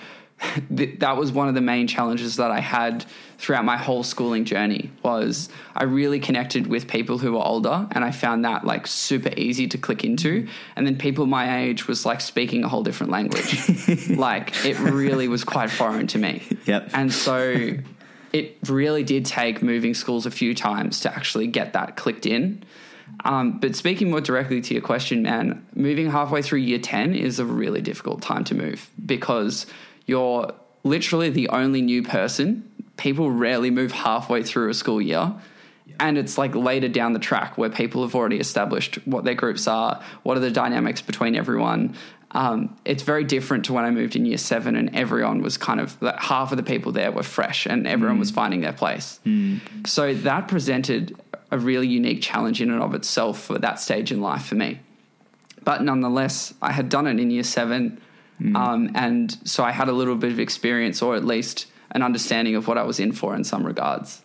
[0.70, 3.06] that was one of the main challenges that I had
[3.38, 8.04] throughout my whole schooling journey was I really connected with people who were older and
[8.04, 10.48] I found that like super easy to click into.
[10.76, 13.60] And then people my age was like speaking a whole different language.
[14.22, 16.44] Like it really was quite foreign to me.
[16.66, 16.92] Yep.
[16.94, 17.78] And so
[18.34, 22.64] it really did take moving schools a few times to actually get that clicked in.
[23.26, 27.40] Um, but speaking more directly to your question, man, moving halfway through year 10 is
[27.40, 29.66] a really difficult time to move because
[30.06, 32.70] you're literally the only new person.
[32.98, 35.34] People rarely move halfway through a school year.
[36.00, 39.68] And it's like later down the track where people have already established what their groups
[39.68, 41.96] are, what are the dynamics between everyone.
[42.32, 45.80] Um, it's very different to when I moved in year seven and everyone was kind
[45.80, 48.22] of like half of the people there were fresh and everyone mm.
[48.22, 49.20] was finding their place.
[49.26, 49.60] Mm.
[49.86, 51.20] So that presented
[51.52, 54.80] a really unique challenge in and of itself for that stage in life for me.
[55.64, 58.02] But nonetheless, I had done it in year seven.
[58.42, 58.56] Mm.
[58.56, 62.56] Um, and so I had a little bit of experience, or at least an understanding
[62.56, 64.24] of what I was in for in some regards.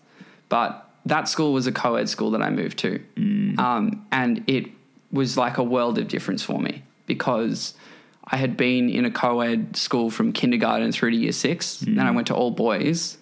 [0.48, 3.00] But that school was a co ed school that I moved to.
[3.16, 3.59] Mm.
[3.59, 4.66] Um, and it
[5.12, 7.74] was like a world of difference for me because
[8.24, 11.79] I had been in a co ed school from kindergarten through to year six.
[11.79, 11.96] Mm.
[11.96, 13.18] Then I went to all boys,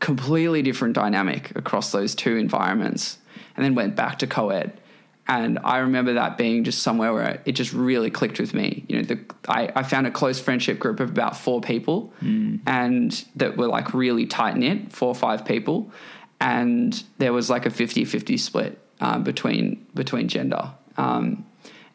[0.00, 3.18] completely different dynamic across those two environments,
[3.56, 4.80] and then went back to co ed.
[5.28, 8.84] And I remember that being just somewhere where it just really clicked with me.
[8.88, 12.60] You know, the, I, I found a close friendship group of about four people, Mm.
[12.66, 15.92] and that were like really tight knit, four or five people,
[16.40, 21.44] and there was like a 50-50 split um, between between gender, um,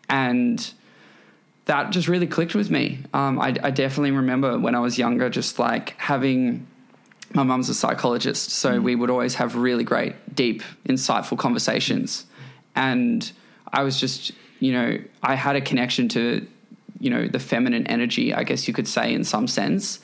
[0.10, 0.72] and
[1.65, 3.00] that just really clicked with me.
[3.13, 6.67] Um, I, I definitely remember when I was younger, just like having
[7.34, 12.26] my mum's a psychologist, so we would always have really great, deep, insightful conversations.
[12.76, 13.32] And
[13.72, 16.46] I was just, you know, I had a connection to,
[17.00, 20.00] you know, the feminine energy, I guess you could say, in some sense,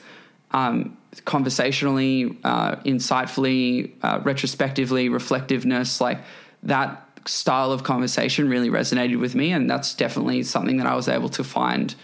[0.52, 6.20] um, conversationally, uh, insightfully, uh, retrospectively, reflectiveness, like
[6.62, 9.52] that style of conversation really resonated with me.
[9.52, 11.94] And that's definitely something that I was able to find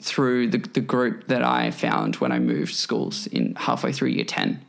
[0.00, 4.24] through the, the group that I found when I moved schools in halfway through year
[4.24, 4.64] 10.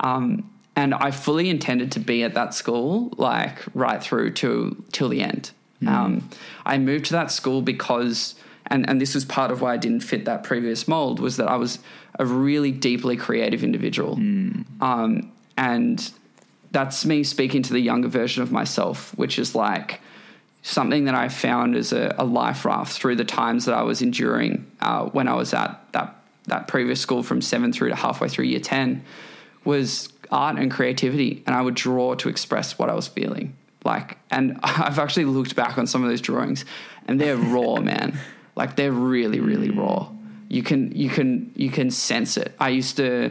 [0.00, 5.08] Um, and I fully intended to be at that school, like right through to till
[5.08, 5.50] the end.
[5.86, 6.30] Um,
[6.64, 8.36] I moved to that school because,
[8.66, 11.48] and, and this was part of why I didn't fit that previous mold, was that
[11.48, 11.80] I was
[12.18, 14.14] a really deeply creative individual.
[14.80, 16.12] Um, and
[16.70, 20.00] that's me speaking to the younger version of myself, which is like,
[20.62, 24.02] something that I found as a, a life raft through the times that I was
[24.02, 26.14] enduring uh, when I was at that
[26.46, 29.04] that previous school from seven through to halfway through year ten
[29.64, 33.56] was art and creativity, and I would draw to express what I was feeling.
[33.84, 36.64] Like, and I've actually looked back on some of those drawings,
[37.06, 38.18] and they're raw, man.
[38.56, 40.10] Like they're really, really raw.
[40.48, 42.54] You can you can you can sense it.
[42.58, 43.30] I used to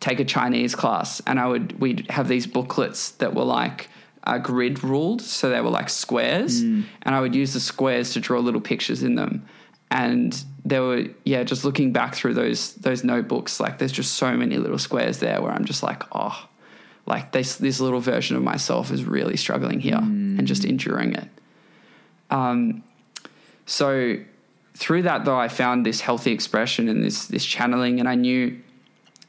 [0.00, 3.88] take a Chinese class, and I would we'd have these booklets that were like
[4.24, 6.60] uh, grid ruled, so they were like squares,
[7.02, 9.46] and I would use the squares to draw little pictures in them.
[9.90, 14.36] And there were yeah, just looking back through those those notebooks, like there's just so
[14.36, 16.48] many little squares there where I'm just like, oh,
[17.06, 19.96] like this this little version of myself is really struggling here
[20.38, 21.28] and just enduring it.
[22.30, 22.82] Um,
[23.66, 24.16] so
[24.74, 28.60] through that though, I found this healthy expression and this this channeling, and I knew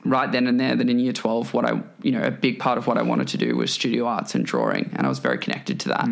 [0.06, 2.78] right then and there that in year 12 what i you know a big part
[2.78, 5.38] of what i wanted to do was studio arts and drawing and i was very
[5.38, 6.06] connected to that.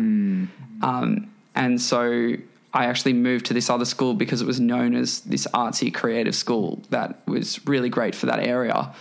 [0.82, 2.34] Um, and so
[2.74, 6.34] i actually moved to this other school because it was known as this artsy creative
[6.34, 8.94] school that was really great for that area.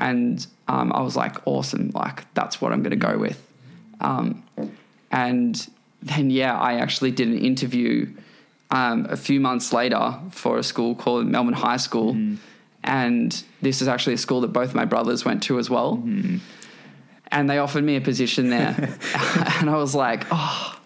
[0.00, 3.42] And um, i was like awesome like that's what i'm going to go with.
[4.00, 4.44] Um,
[5.10, 5.68] and
[6.02, 8.06] then yeah i actually did an interview
[8.70, 12.14] um, a few months later for a school called melbourne high school.
[12.84, 16.02] And this is actually a school that both my brothers went to as well.
[17.30, 18.74] And they offered me a position there.
[19.60, 20.77] and I was like, oh,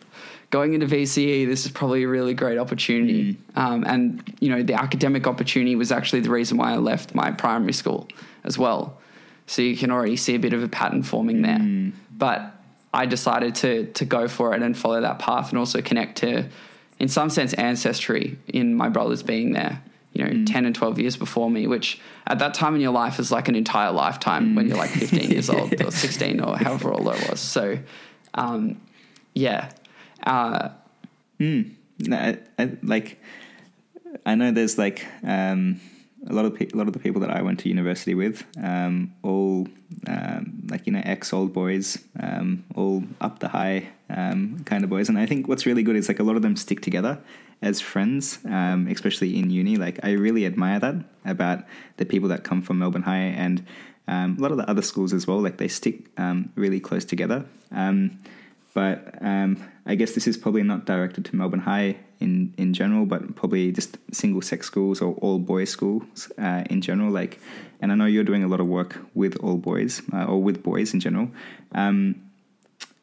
[0.53, 3.39] going into VCE, this is probably a really great opportunity.
[3.57, 7.33] Um, and, you know, the academic opportunity was actually the reason why I left my
[7.33, 8.07] primary school
[8.45, 8.99] as well.
[9.47, 11.59] So you can already see a bit of a pattern forming there.
[12.17, 12.55] But
[12.93, 16.45] I decided to, to go for it and follow that path and also connect to,
[16.99, 21.17] in some sense, ancestry in my brothers being there you know, 10 and 12 years
[21.17, 24.69] before me, which at that time in your life is like an entire lifetime when
[24.69, 27.41] you're like 15 years old or 16 or however old I was.
[27.41, 27.79] So,
[28.35, 28.79] um,
[29.35, 29.71] yeah.
[30.23, 30.71] Uh,
[31.99, 33.21] No, I, I, like
[34.27, 35.81] I know there's like um,
[36.29, 38.45] a lot of pe- a lot of the people that I went to university with,
[38.63, 39.69] um, all
[40.07, 44.91] um, like you know ex old boys, um, all up the high um, kind of
[44.91, 47.19] boys, and I think what's really good is like a lot of them stick together
[47.61, 49.77] as friends, um, especially in uni.
[49.77, 51.65] Like I really admire that about
[51.97, 53.65] the people that come from Melbourne High and
[54.09, 55.41] a lot of the other schools as well.
[55.41, 56.07] Like they stick
[56.57, 57.45] really close together.
[58.75, 63.05] But um, I guess this is probably not directed to Melbourne High in, in general,
[63.05, 67.11] but probably just single sex schools or all boys schools uh, in general.
[67.11, 67.39] Like,
[67.81, 70.63] and I know you're doing a lot of work with all boys uh, or with
[70.63, 71.29] boys in general.
[71.73, 72.23] Um,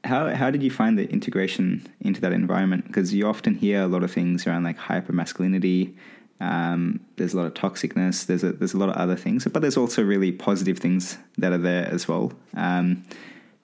[0.04, 2.88] how how did you find the integration into that environment?
[2.88, 5.96] Because you often hear a lot of things around like hyper masculinity.
[6.40, 8.26] Um, there's a lot of toxicness.
[8.26, 11.52] There's a there's a lot of other things, but there's also really positive things that
[11.52, 12.32] are there as well.
[12.56, 13.04] Um,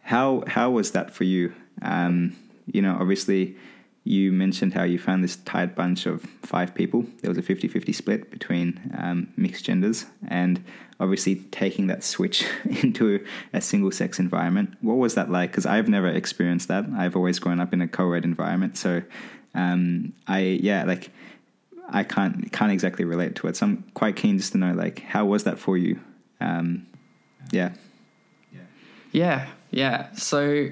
[0.01, 1.53] how how was that for you?
[1.81, 2.35] Um,
[2.71, 3.55] you know, obviously,
[4.03, 7.05] you mentioned how you found this tight bunch of five people.
[7.21, 10.63] There was a 50-50 split between um, mixed genders, and
[10.99, 12.45] obviously taking that switch
[12.83, 14.75] into a single sex environment.
[14.81, 15.51] What was that like?
[15.51, 16.85] Because I've never experienced that.
[16.95, 19.01] I've always grown up in a co-ed environment, so
[19.53, 21.11] um, I yeah like.
[21.87, 23.57] I can't can't exactly relate to it.
[23.57, 25.99] So I'm quite keen just to know like how was that for you?
[26.41, 26.87] Um,
[27.51, 27.73] yeah.
[29.11, 30.11] yeah, yeah.
[30.13, 30.69] So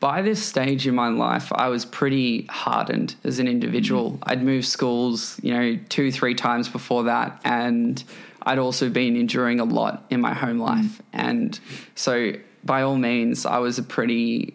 [0.00, 4.18] by this stage in my life, I was pretty hardened as an individual.
[4.22, 7.40] I'd moved schools, you know, two, three times before that.
[7.44, 8.02] And
[8.42, 11.02] I'd also been enduring a lot in my home life.
[11.12, 11.58] And
[11.94, 12.32] so,
[12.64, 14.54] by all means, I was a pretty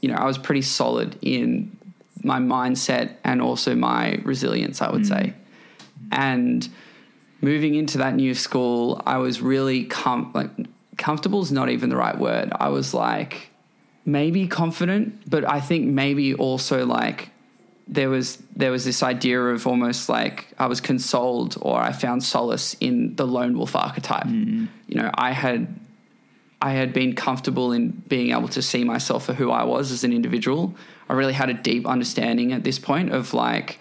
[0.00, 1.76] you know, I was pretty solid in
[2.22, 5.08] my mindset and also my resilience, I would mm.
[5.08, 5.34] say.
[6.12, 6.68] And
[7.40, 10.50] moving into that new school, I was really com- like
[10.96, 12.52] comfortable is not even the right word.
[12.54, 13.50] I was like
[14.06, 17.30] maybe confident, but I think maybe also like
[17.88, 22.24] there was there was this idea of almost like I was consoled or I found
[22.24, 24.26] solace in the lone wolf archetype.
[24.26, 24.68] Mm.
[24.88, 25.78] You know, I had
[26.62, 30.04] I had been comfortable in being able to see myself for who I was as
[30.04, 30.74] an individual.
[31.08, 33.78] I really had a deep understanding at this point of like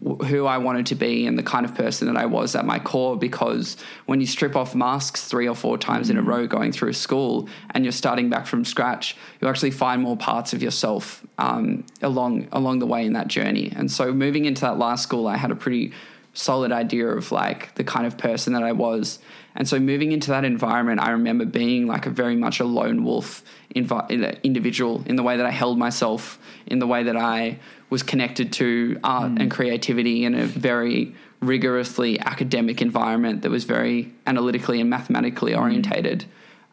[0.00, 2.78] who I wanted to be and the kind of person that I was at my
[2.78, 3.16] core.
[3.16, 3.76] Because
[4.06, 6.26] when you strip off masks three or four times in a mm.
[6.26, 10.52] row going through school and you're starting back from scratch, you actually find more parts
[10.52, 13.72] of yourself um, along along the way in that journey.
[13.76, 15.92] And so moving into that last school, I had a pretty
[16.34, 19.18] solid idea of like the kind of person that I was.
[19.54, 23.04] And so moving into that environment, I remember being like a very much a lone
[23.04, 27.58] wolf invi- individual in the way that I held myself, in the way that I
[27.92, 29.40] was connected to art mm.
[29.40, 35.60] and creativity in a very rigorously academic environment that was very analytically and mathematically mm.
[35.60, 36.24] orientated.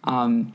[0.05, 0.53] Um,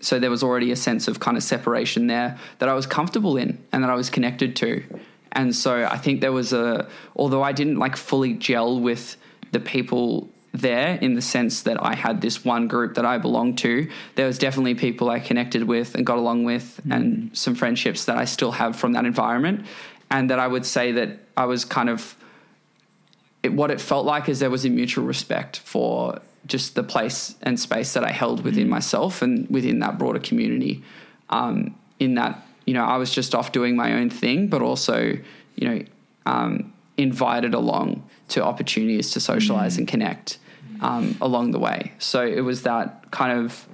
[0.00, 3.36] so there was already a sense of kind of separation there that I was comfortable
[3.36, 4.84] in and that I was connected to.
[5.32, 9.16] And so I think there was a, although I didn't like fully gel with
[9.50, 13.58] the people there in the sense that I had this one group that I belonged
[13.58, 13.88] to.
[14.14, 16.94] There was definitely people I connected with and got along with, mm.
[16.94, 19.66] and some friendships that I still have from that environment.
[20.10, 22.16] And that I would say that I was kind of
[23.42, 27.34] it, what it felt like is there was a mutual respect for just the place
[27.42, 28.70] and space that I held within mm.
[28.70, 30.82] myself and within that broader community.
[31.30, 35.16] Um, in that, you know, I was just off doing my own thing, but also,
[35.56, 35.84] you know,
[36.26, 39.78] um, invited along to opportunities to socialize mm.
[39.78, 40.38] and connect
[40.82, 41.92] um, along the way.
[41.98, 43.66] So it was that kind of,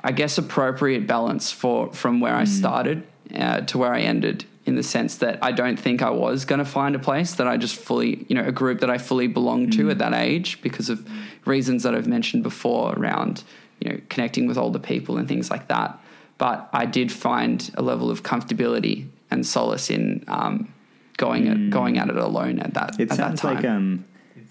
[0.00, 2.38] I guess, appropriate balance for from where mm.
[2.38, 4.46] I started uh, to where I ended.
[4.66, 7.46] In the sense that I don't think I was going to find a place that
[7.46, 9.76] I just fully, you know, a group that I fully belonged mm.
[9.76, 11.06] to at that age because of
[11.44, 13.44] reasons that I've mentioned before around,
[13.78, 16.00] you know, connecting with older people and things like that.
[16.38, 20.72] But I did find a level of comfortability and solace in um,
[21.18, 21.66] going mm.
[21.66, 22.98] at going at it alone at that.
[22.98, 24.06] It at sounds that like um,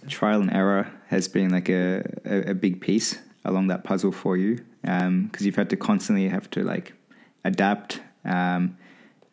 [0.08, 4.36] trial and error has been like a, a, a big piece along that puzzle for
[4.36, 6.93] you because um, you've had to constantly have to like
[7.45, 8.02] adapt.
[8.26, 8.78] Um,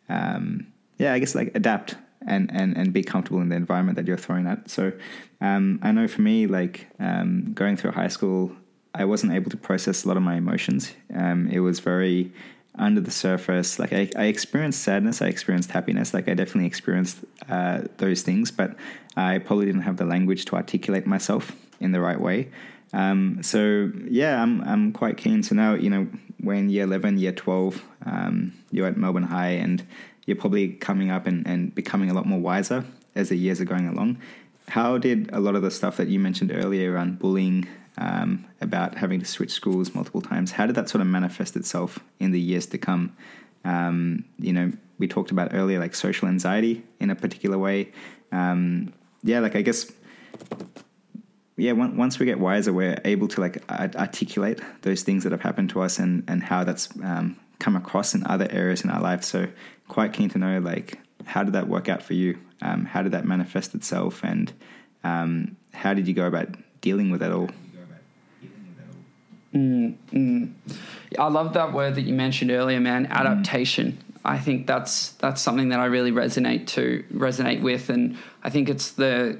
[0.07, 0.67] um,
[0.97, 1.95] yeah, I guess like adapt
[2.27, 4.69] and, and, and be comfortable in the environment that you're throwing at.
[4.69, 4.93] So
[5.41, 8.51] um, I know for me, like um, going through high school,
[8.93, 10.93] I wasn't able to process a lot of my emotions.
[11.15, 12.31] Um, it was very
[12.75, 13.79] under the surface.
[13.79, 16.13] Like I, I experienced sadness, I experienced happiness.
[16.13, 17.17] Like I definitely experienced
[17.49, 18.75] uh, those things, but
[19.17, 22.49] I probably didn't have the language to articulate myself in the right way.
[22.93, 25.75] Um, so yeah, I'm I'm quite keen to know.
[25.75, 26.07] You know,
[26.39, 29.85] when year eleven, year twelve, um, you're at Melbourne High, and
[30.25, 33.65] you're probably coming up and, and becoming a lot more wiser as the years are
[33.65, 34.17] going along.
[34.67, 37.67] How did a lot of the stuff that you mentioned earlier around bullying,
[37.97, 41.99] um, about having to switch schools multiple times, how did that sort of manifest itself
[42.19, 43.15] in the years to come?
[43.65, 47.91] Um, you know, we talked about earlier, like social anxiety in a particular way.
[48.31, 49.91] Um, yeah, like I guess,
[51.61, 51.73] yeah.
[51.73, 55.81] Once we get wiser, we're able to like articulate those things that have happened to
[55.81, 59.23] us and and how that's um, come across in other areas in our life.
[59.23, 59.47] So,
[59.87, 62.39] quite keen to know like how did that work out for you?
[62.63, 64.51] Um, how did that manifest itself, and
[65.03, 66.49] um, how did you go about
[66.81, 67.49] dealing with it all?
[69.53, 70.51] Mm, mm.
[71.19, 73.05] I love that word that you mentioned earlier, man.
[73.05, 73.91] Adaptation.
[73.91, 74.11] Mm.
[74.23, 78.67] I think that's that's something that I really resonate to resonate with, and I think
[78.67, 79.39] it's the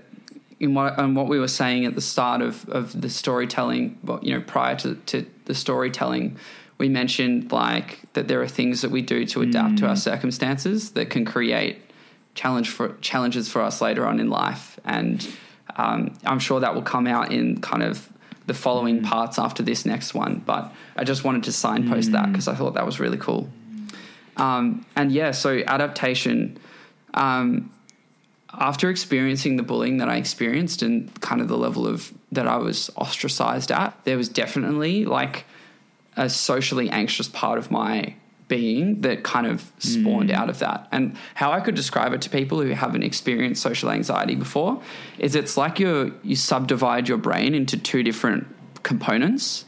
[0.61, 3.97] in what and what we were saying at the start of of the storytelling.
[4.03, 6.37] But you know, prior to to the storytelling,
[6.77, 9.77] we mentioned like that there are things that we do to adapt mm.
[9.79, 9.97] to our mm.
[9.97, 11.81] circumstances that can create
[12.35, 15.27] challenge for challenges for us later on in life, and
[15.75, 18.07] um, I'm sure that will come out in kind of
[18.45, 19.05] the following mm.
[19.05, 20.43] parts after this next one.
[20.45, 22.13] But I just wanted to signpost mm.
[22.13, 23.49] that because I thought that was really cool.
[24.37, 26.59] Um, and yeah, so adaptation.
[27.15, 27.71] Um,
[28.53, 32.57] after experiencing the bullying that I experienced and kind of the level of that I
[32.57, 35.45] was ostracized at, there was definitely like
[36.17, 38.15] a socially anxious part of my
[38.47, 40.33] being that kind of spawned mm.
[40.33, 40.85] out of that.
[40.91, 44.81] And how I could describe it to people who haven't experienced social anxiety before
[45.17, 48.45] is it's like you you subdivide your brain into two different
[48.83, 49.63] components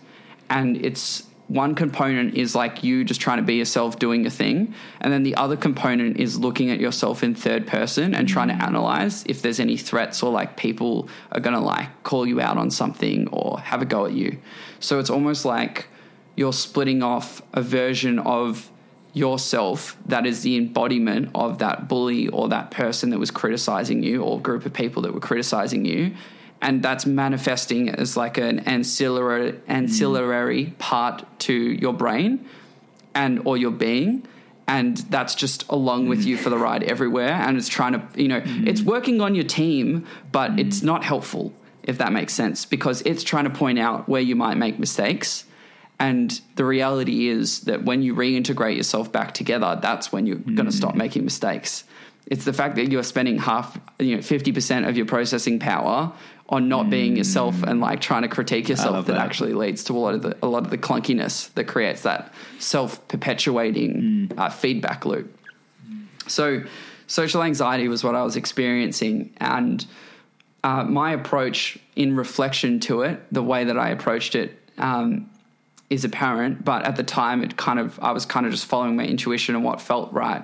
[0.49, 4.73] and it's one component is like you just trying to be yourself doing a thing
[5.01, 8.53] and then the other component is looking at yourself in third person and trying to
[8.53, 12.57] analyze if there's any threats or like people are going to like call you out
[12.57, 14.37] on something or have a go at you.
[14.79, 15.87] So it's almost like
[16.35, 18.71] you're splitting off a version of
[19.13, 24.23] yourself that is the embodiment of that bully or that person that was criticizing you
[24.23, 26.15] or group of people that were criticizing you
[26.63, 30.77] and that's manifesting as like an ancillary ancillary mm.
[30.79, 32.43] part to your brain
[33.13, 34.25] and or your being
[34.65, 38.29] and that's just along with you for the ride everywhere and it's trying to you
[38.29, 38.67] know mm.
[38.67, 40.59] it's working on your team but mm.
[40.59, 41.53] it's not helpful
[41.83, 45.43] if that makes sense because it's trying to point out where you might make mistakes
[45.99, 50.55] and the reality is that when you reintegrate yourself back together that's when you're mm.
[50.55, 51.83] going to stop making mistakes
[52.25, 56.13] it's the fact that you're spending half you know 50% of your processing power
[56.49, 59.93] on not being yourself and like trying to critique yourself that, that, actually leads to
[59.93, 64.39] a lot of the a lot of the clunkiness that creates that self perpetuating mm.
[64.39, 65.35] uh, feedback loop.
[66.27, 66.63] So,
[67.07, 69.85] social anxiety was what I was experiencing, and
[70.63, 75.29] uh, my approach in reflection to it, the way that I approached it, um,
[75.89, 76.63] is apparent.
[76.63, 79.55] But at the time, it kind of I was kind of just following my intuition
[79.55, 80.43] and what felt right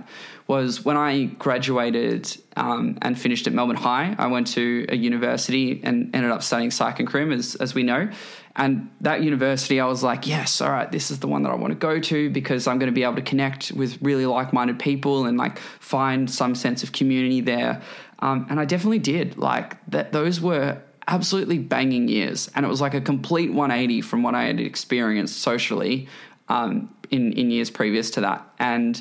[0.49, 4.15] was when I graduated um, and finished at Melbourne High.
[4.17, 7.83] I went to a university and ended up studying psych and crim, as, as we
[7.83, 8.09] know.
[8.55, 11.55] And that university, I was like, yes, all right, this is the one that I
[11.55, 14.51] want to go to because I'm going to be able to connect with really like
[14.51, 17.83] minded people and like find some sense of community there.
[18.17, 19.37] Um, and I definitely did.
[19.37, 22.49] Like that, those were absolutely banging years.
[22.55, 26.09] And it was like a complete 180 from what I had experienced socially
[26.49, 28.51] um, in, in years previous to that.
[28.57, 28.99] And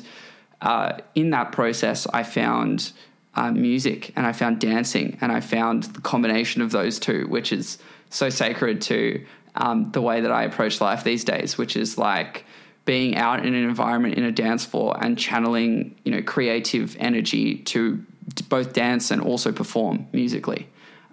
[0.61, 2.91] uh, in that process, I found
[3.35, 7.51] uh, music and I found dancing, and I found the combination of those two, which
[7.51, 7.77] is
[8.09, 9.23] so sacred to
[9.55, 12.45] um, the way that I approach life these days, which is like
[12.85, 17.57] being out in an environment in a dance floor and channeling, you know, creative energy
[17.59, 18.03] to
[18.47, 20.67] both dance and also perform musically.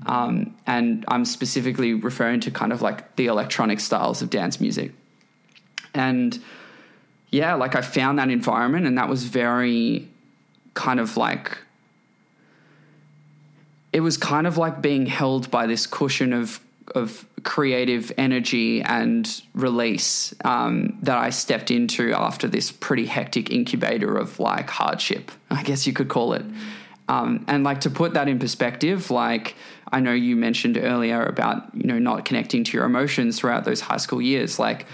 [0.06, 4.92] Um, and I'm specifically referring to kind of like the electronic styles of dance music.
[5.94, 6.38] And
[7.36, 10.08] yeah, like I found that environment, and that was very
[10.72, 11.58] kind of like
[13.92, 16.60] it was kind of like being held by this cushion of
[16.94, 24.16] of creative energy and release um, that I stepped into after this pretty hectic incubator
[24.16, 26.44] of like hardship, I guess you could call it.
[27.08, 29.56] Um, and like to put that in perspective, like
[29.92, 33.82] I know you mentioned earlier about you know not connecting to your emotions throughout those
[33.82, 34.86] high school years, like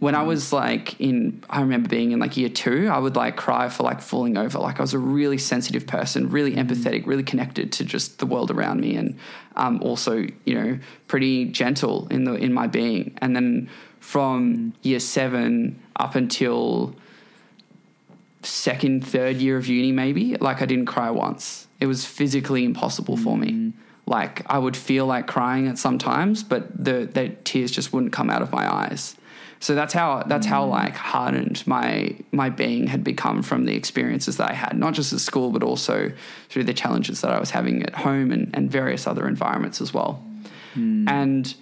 [0.00, 3.36] when I was like in, I remember being in like year two, I would like
[3.36, 4.58] cry for like falling over.
[4.58, 8.50] Like I was a really sensitive person, really empathetic, really connected to just the world
[8.50, 9.18] around me, and
[9.56, 13.16] um, also you know pretty gentle in the in my being.
[13.18, 13.68] And then
[14.00, 16.96] from year seven up until
[18.42, 21.68] second, third year of uni, maybe like I didn't cry once.
[21.78, 23.52] It was physically impossible for me.
[23.52, 23.72] Mm.
[24.06, 28.14] Like I would feel like crying at some times, but the, the tears just wouldn't
[28.14, 29.14] come out of my eyes.
[29.62, 30.70] So that's how that's how mm.
[30.70, 35.12] like hardened my my being had become from the experiences that I had, not just
[35.12, 36.12] at school, but also
[36.48, 39.92] through the challenges that I was having at home and, and various other environments as
[39.92, 40.24] well.
[40.74, 41.08] Mm.
[41.10, 41.54] And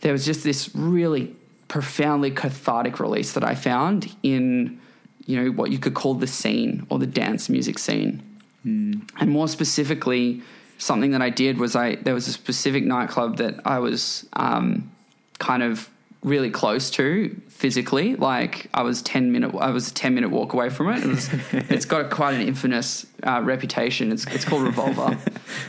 [0.00, 1.36] there was just this really
[1.68, 4.80] profoundly cathartic release that I found in,
[5.24, 8.20] you know, what you could call the scene or the dance music scene.
[8.66, 9.08] Mm.
[9.20, 10.42] And more specifically,
[10.78, 14.90] something that I did was I there was a specific nightclub that I was um,
[15.38, 15.88] kind of
[16.22, 18.16] really close to physically.
[18.16, 21.02] Like I was ten minute, I was a ten minute walk away from it.
[21.02, 24.12] it was, it's got quite an infamous uh, reputation.
[24.12, 25.18] It's it's called Revolver.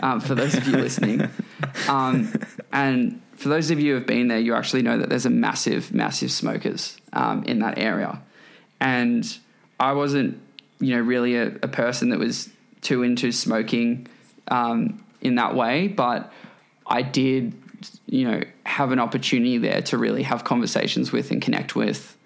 [0.01, 1.29] Um, for those of you listening,
[1.87, 2.33] um,
[2.71, 5.29] and for those of you who have been there, you actually know that there's a
[5.29, 8.21] massive, massive smokers um, in that area.
[8.79, 9.37] And
[9.79, 10.39] I wasn't,
[10.79, 12.49] you know, really a, a person that was
[12.81, 14.07] too into smoking
[14.49, 16.31] um, in that way, but
[16.85, 17.53] I did
[18.05, 22.17] you know, have an opportunity there to really have conversations with and connect with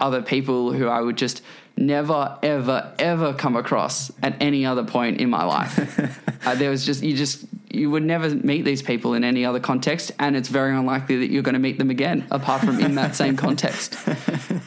[0.00, 1.42] other people who I would just
[1.76, 5.98] never, ever, ever come across at any other point in my life.
[6.46, 9.60] uh, there was just, you just, you would never meet these people in any other
[9.60, 12.94] context, and it's very unlikely that you're going to meet them again, apart from in
[12.96, 13.96] that same context.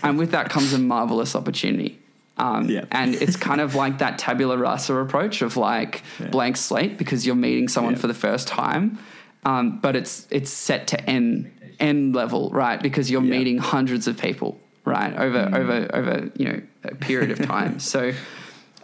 [0.04, 2.00] And with that comes a marvelous opportunity.
[2.38, 6.28] Um, and it's kind of like that tabula rasa approach of like yeah.
[6.28, 9.00] blank slate because you're meeting someone for the first time
[9.48, 12.82] um, but it's it's set to n n level, right?
[12.82, 13.38] Because you're yeah.
[13.38, 15.56] meeting hundreds of people, right, over mm.
[15.56, 17.80] over over you know a period of time.
[17.94, 18.12] so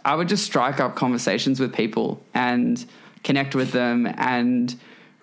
[0.06, 2.82] I would just strike up conversations with people and
[3.24, 4.74] connect with them and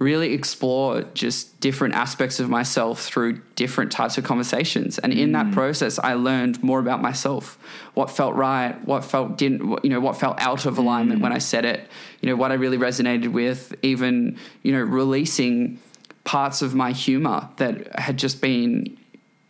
[0.02, 4.98] really explore just different aspects of myself through different types of conversations.
[4.98, 5.54] And in that mm.
[5.54, 7.60] process, I learned more about myself,
[7.94, 11.24] what felt right, what felt didn't, you know, what felt out of alignment mm.
[11.24, 11.88] when I said it,
[12.20, 15.80] you know, what I really resonated with, even, you know, releasing
[16.24, 18.98] parts of my humor that had just been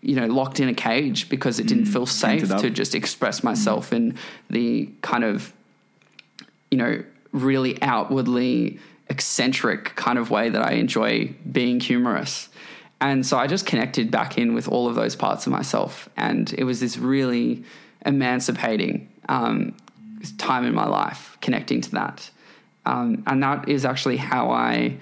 [0.03, 3.93] you know, locked in a cage because it didn't feel safe to just express myself
[3.93, 4.17] in
[4.49, 5.53] the kind of,
[6.71, 8.79] you know, really outwardly
[9.11, 12.49] eccentric kind of way that I enjoy being humorous.
[12.99, 16.09] And so I just connected back in with all of those parts of myself.
[16.15, 17.63] And it was this really
[18.05, 19.75] emancipating um,
[20.37, 22.29] time in my life connecting to that.
[22.85, 24.97] Um, and that is actually how I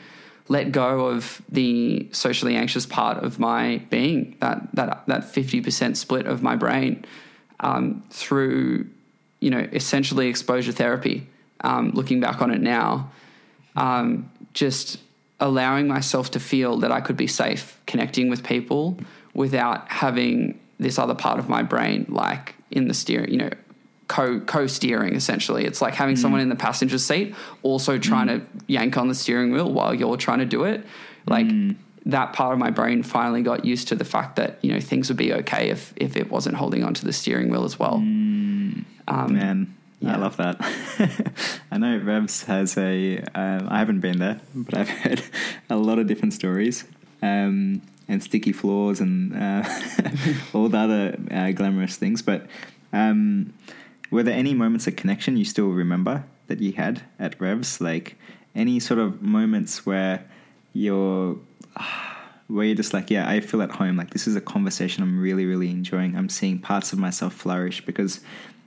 [0.50, 5.96] let go of the socially anxious part of my being, that that that fifty percent
[5.96, 7.06] split of my brain,
[7.60, 8.90] um, through
[9.40, 11.28] you know essentially exposure therapy.
[11.62, 13.12] Um, looking back on it now,
[13.80, 15.00] um, just
[15.40, 19.00] allowing myself to feel that I could be safe connecting with people
[19.34, 23.50] without having this other part of my brain like in the steering, you know,
[24.08, 25.66] co co steering essentially.
[25.66, 29.52] It's like having someone in the passenger seat also trying to yank on the steering
[29.52, 30.86] wheel while you're trying to do it.
[31.26, 31.48] Like
[32.06, 35.10] that part of my brain finally got used to the fact that, you know, things
[35.10, 37.96] would be okay if if it wasn't holding onto the steering wheel as well.
[39.08, 40.16] Um, Man, yeah.
[40.16, 40.58] I love that.
[41.72, 43.20] I know Revs has a.
[43.36, 45.22] Um, I haven't been there, but I've heard
[45.70, 46.86] a lot of different stories.
[47.22, 49.64] Um, and sticky floors and uh,
[50.54, 52.22] all the other uh, glamorous things.
[52.24, 52.48] But
[52.92, 53.54] um,
[54.10, 57.80] were there any moments of connection you still remember that you had at Revs?
[57.80, 58.16] Like
[58.56, 60.26] any sort of moments where
[60.74, 61.38] you're
[62.48, 63.96] where you're just like, yeah, I feel at home.
[63.96, 66.18] Like this is a conversation I'm really, really enjoying.
[66.18, 68.22] I'm seeing parts of myself flourish because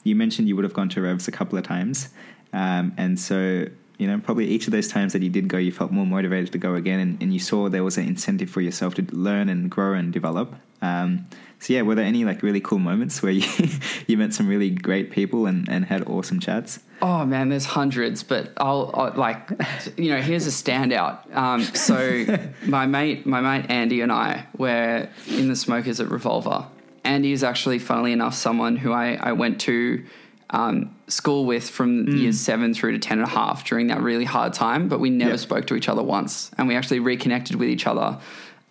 [0.05, 2.09] you mentioned you would have gone to Revs a couple of times,
[2.53, 3.67] um, and so
[3.99, 6.53] you know probably each of those times that you did go, you felt more motivated
[6.53, 9.49] to go again, and, and you saw there was an incentive for yourself to learn
[9.49, 10.55] and grow and develop.
[10.83, 11.27] Um,
[11.63, 13.47] so yeah, were there any like really cool moments where you
[14.09, 16.81] you met some really great people and, and had awesome chats?
[17.01, 19.49] Oh man, there's hundreds, but I'll, I'll like,
[19.97, 21.35] you know, here's a standout.
[21.35, 22.27] Um, so
[22.67, 26.67] my mate, my mate Andy and I were in the Smokers at Revolver.
[27.05, 30.05] Andy is actually, funnily enough, someone who I, I went to
[30.51, 34.25] um, school with from years seven through to ten and a half during that really
[34.25, 35.37] hard time, but we never Yeah.
[35.37, 38.19] spoke to each other once, and we actually reconnected with each other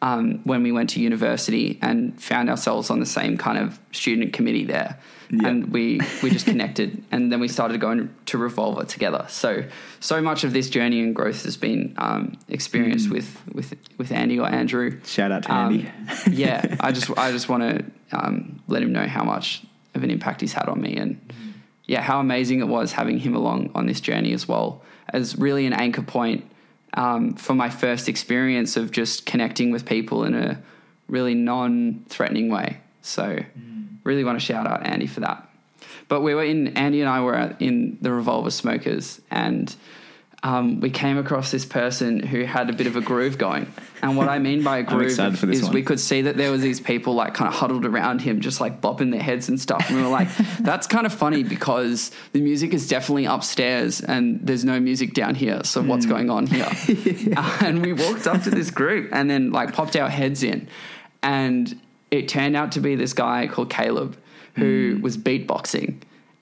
[0.01, 4.33] um, when we went to university and found ourselves on the same kind of student
[4.33, 4.97] committee there.
[5.33, 5.47] Yeah.
[5.47, 9.25] And we we just connected, and then we started going to Revolver together.
[9.29, 9.63] So
[10.01, 14.39] so much of this journey and growth has been um, experienced with with with Andy
[14.39, 14.99] or Andrew.
[15.05, 15.91] Shout out to Um, Andy.
[16.35, 19.63] yeah, I just I just want to um, let him know how much
[19.95, 21.19] of an impact he's had on me, and
[21.85, 25.65] yeah, how amazing it was having him along on this journey as well as really
[25.65, 26.45] an anchor point
[26.95, 30.61] um, for my first experience of just connecting with people in a
[31.07, 32.79] really non-threatening way.
[33.01, 33.39] So,
[34.03, 35.47] really want to shout out Andy for that.
[36.07, 39.73] But we were in Andy and I were in the Revolver Smokers, and
[40.43, 43.71] um, we came across this person who had a bit of a groove going.
[44.01, 45.73] And what I mean by a groove excited for this is one.
[45.73, 48.59] we could see that there was these people like kind of huddled around him, just
[48.59, 49.85] like bopping their heads and stuff.
[49.87, 50.27] And we were like,
[50.61, 55.35] that's kind of funny because the music is definitely upstairs and there's no music down
[55.35, 55.63] here.
[55.63, 56.11] So what's Hmm.
[56.11, 56.67] going on here?
[57.37, 60.67] Uh, and we walked up to this group and then like popped our heads in.
[61.21, 61.79] And
[62.11, 64.17] it turned out to be this guy called Caleb
[64.55, 65.95] who was beatboxing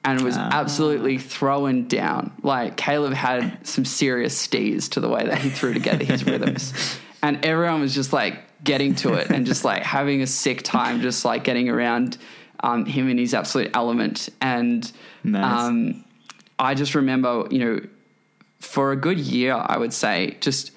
[0.03, 0.49] and was Ah.
[0.51, 2.31] absolutely throwing down.
[2.41, 6.73] Like Caleb had some serious stees to the way that he threw together his rhythms.
[7.21, 11.01] And everyone was just like getting to it and just like having a sick time,
[11.01, 12.17] just like getting around
[12.61, 14.29] um, him in his absolute element.
[14.39, 14.89] And
[15.25, 15.43] Nice.
[15.67, 16.05] um,
[16.57, 17.81] I just remember, you know,
[18.59, 20.71] for a good year, I would say, just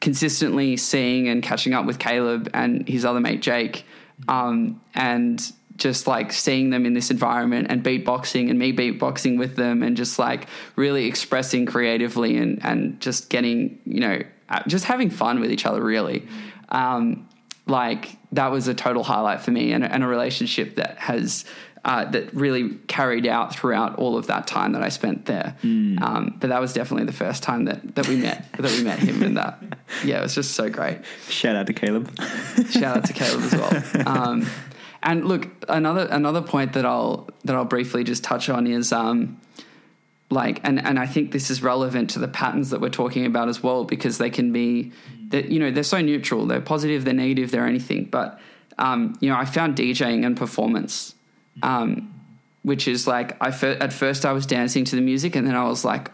[0.00, 3.84] consistently seeing and catching up with Caleb and his other mate Jake,
[4.28, 9.56] um, and just like seeing them in this environment and beatboxing and me beatboxing with
[9.56, 14.84] them and just like really expressing creatively and and just getting you know uh, just
[14.84, 16.26] having fun with each other really.
[16.68, 17.28] Um,
[17.66, 21.44] like that was a total highlight for me and, and a relationship that has
[21.84, 25.56] uh, that really carried out throughout all of that time that I spent there.
[26.02, 28.98] Um, but that was definitely the first time that, that we met that we met
[28.98, 29.62] him and that
[30.04, 31.00] yeah it was just so great.
[31.28, 32.10] Shout out to Caleb.
[32.70, 33.82] Shout out to Caleb as well.
[34.14, 34.46] Um,
[35.04, 39.38] and look, another another point that I'll that I'll briefly just touch on is um,
[40.30, 43.48] like, and and I think this is relevant to the patterns that we're talking about
[43.48, 44.92] as well because they can be
[45.28, 48.06] that you know they're so neutral, they're positive, they're negative, they're anything.
[48.06, 48.40] But
[48.78, 51.14] um, you know, I found DJing and performance,
[51.62, 52.14] um,
[52.62, 55.54] which is like I fir- at first I was dancing to the music, and then
[55.54, 56.10] I was like,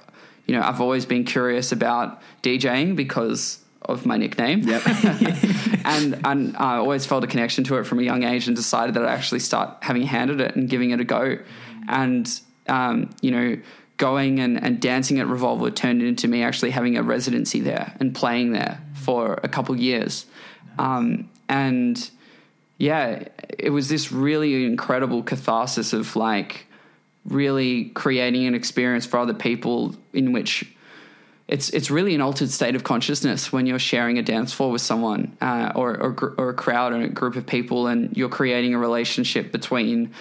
[0.46, 4.60] you know, I've always been curious about DJing because of my nickname.
[4.62, 4.82] Yep.
[5.84, 8.94] and and I always felt a connection to it from a young age and decided
[8.94, 11.38] that I'd actually start having handed it and giving it a go.
[11.88, 13.60] And um, you know,
[13.96, 18.14] going and, and dancing at Revolver turned into me actually having a residency there and
[18.14, 20.26] playing there for a couple years.
[20.78, 22.10] Um, and
[22.80, 23.24] yeah,
[23.58, 26.66] it was this really incredible catharsis of like
[27.26, 30.64] really creating an experience for other people in which
[31.46, 34.80] it's it's really an altered state of consciousness when you're sharing a dance floor with
[34.80, 38.72] someone uh, or, or, or a crowd or a group of people, and you're creating
[38.72, 40.14] a relationship between,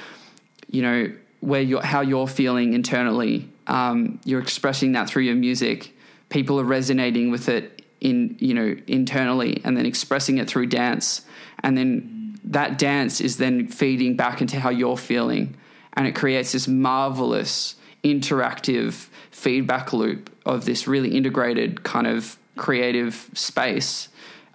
[0.69, 3.47] you know, where you're how you're feeling internally.
[3.67, 5.95] Um, you're expressing that through your music.
[6.27, 11.21] People are resonating with it in you know internally, and then expressing it through dance,
[11.63, 12.18] and then
[12.49, 15.55] that dance is then feeding back into how you're feeling,
[15.93, 23.29] and it creates this marvelous interactive feedback loop of this really integrated kind of creative
[23.33, 24.09] space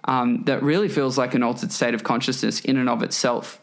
[0.05, 3.59] um, that really feels like an altered state of consciousness in and of itself.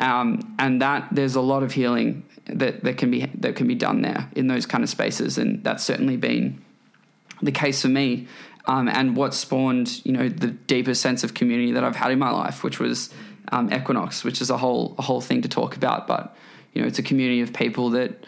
[0.00, 3.74] Um, and that there's a lot of healing that, that can be that can be
[3.74, 6.62] done there in those kind of spaces, and that's certainly been
[7.40, 8.26] the case for me.
[8.66, 12.20] Um, and what spawned, you know, the deepest sense of community that I've had in
[12.20, 13.12] my life, which was
[13.50, 16.06] um, Equinox, which is a whole a whole thing to talk about.
[16.06, 16.36] But
[16.72, 18.24] you know, it's a community of people that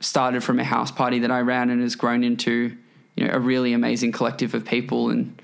[0.00, 2.76] started from a house party that I ran and has grown into
[3.16, 5.40] you know a really amazing collective of people and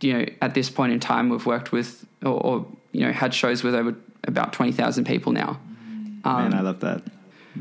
[0.00, 3.34] you know at this point in time we've worked with or, or you know had
[3.34, 5.60] shows with over about 20,000 people now.
[6.24, 7.04] Um, Man, I love that.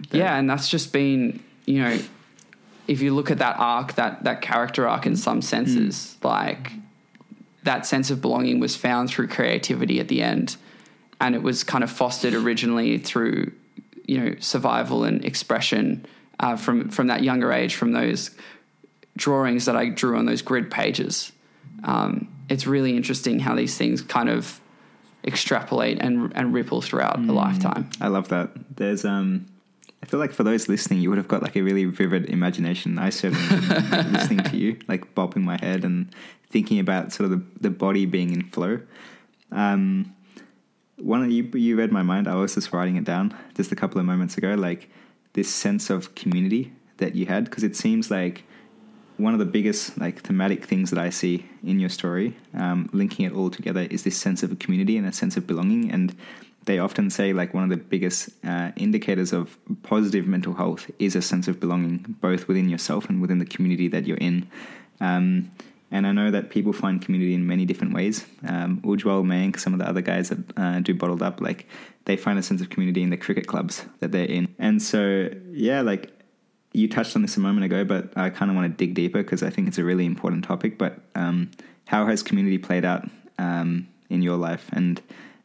[0.10, 0.18] that.
[0.18, 2.00] Yeah, and that's just been you know
[2.88, 6.26] if you look at that arc that that character arc in some senses mm.
[6.26, 6.72] like
[7.64, 10.56] that sense of belonging was found through creativity at the end
[11.26, 13.52] and it was kind of fostered originally through
[14.06, 16.06] you know survival and expression
[16.40, 18.30] uh, from from that younger age, from those
[19.18, 21.32] drawings that I drew on those grid pages.
[21.84, 24.62] Um, it's really interesting how these things kind of
[25.24, 27.90] extrapolate and and ripple throughout mm, a lifetime.
[28.00, 28.52] I love that.
[28.76, 29.48] There's um
[30.04, 33.00] I feel like for those listening, you would have got like a really vivid imagination.
[33.00, 36.14] I certainly listening to you, like bobbing my head and
[36.52, 38.82] thinking about sort of the, the body being in flow.
[39.52, 40.15] Um,
[40.98, 42.28] one you you read my mind.
[42.28, 44.56] I was just writing it down just a couple of moments ago.
[44.56, 44.90] Like
[45.34, 48.44] this sense of community that you had, because it seems like
[49.18, 53.26] one of the biggest like thematic things that I see in your story, um, linking
[53.26, 55.92] it all together, is this sense of a community and a sense of belonging.
[55.92, 56.16] And
[56.66, 61.16] they often say like one of the biggest uh, indicators of positive mental health is
[61.16, 64.50] a sense of belonging, both within yourself and within the community that you're in.
[65.00, 65.52] Um,
[65.92, 68.26] and I know that people find community in many different ways.
[68.48, 71.68] Um, Ujwal, Mayank, some of the other guys that uh, do Bottled Up, like
[72.06, 74.54] they find a sense of community in the cricket clubs that they're in.
[74.60, 76.12] And so, yeah, like
[76.74, 79.24] you touched on this a moment ago, but I kind of want to dig deeper
[79.24, 80.78] because I think it's a really important topic.
[80.78, 81.52] But um,
[81.88, 83.08] how has community played out
[83.38, 84.68] um, in your life?
[84.74, 85.02] And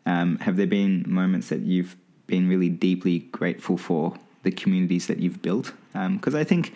[0.06, 5.18] um, have there been moments that you've been really deeply grateful for the communities that
[5.18, 5.72] you've built?
[5.92, 6.72] Because um, I think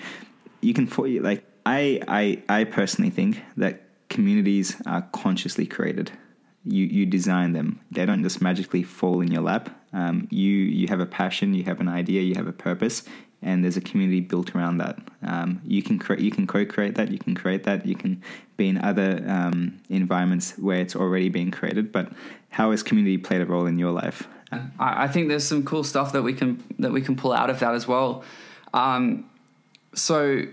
[0.60, 6.12] you can, for like, I, I, I personally think that communities are consciously created.
[6.64, 7.80] You, you design them.
[7.90, 9.70] They don't just magically fall in your lap.
[9.92, 13.04] Um, you, you have a passion, you have an idea, you have a purpose,
[13.42, 14.98] and there's a community built around that.
[15.22, 18.22] Um, you can create, you can co-create that, you can create that, you can
[18.56, 21.92] be in other um, environments where it's already being created.
[21.92, 22.12] But
[22.50, 24.26] how has community played a role in your life?
[24.78, 27.58] I, think there's some cool stuff that we can that we can pull out of
[27.60, 28.22] that as well.
[28.72, 29.28] Um,
[29.94, 30.44] so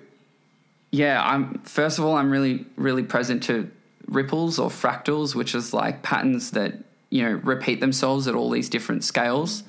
[0.92, 3.72] yeah, I'm first of all, I'm really really present to
[4.08, 6.74] ripples or fractals, which is like patterns that
[7.10, 9.64] you know repeat themselves at all these different scales,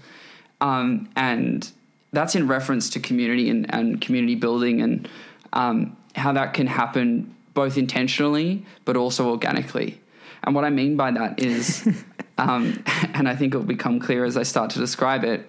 [0.60, 1.70] um, and
[2.12, 5.08] that's in reference to community and, and community building and
[5.52, 9.98] um, how that can happen both intentionally but also organically.
[10.44, 11.88] And what I mean by that is,
[12.38, 12.82] um,
[13.14, 15.48] and I think it will become clear as I start to describe it,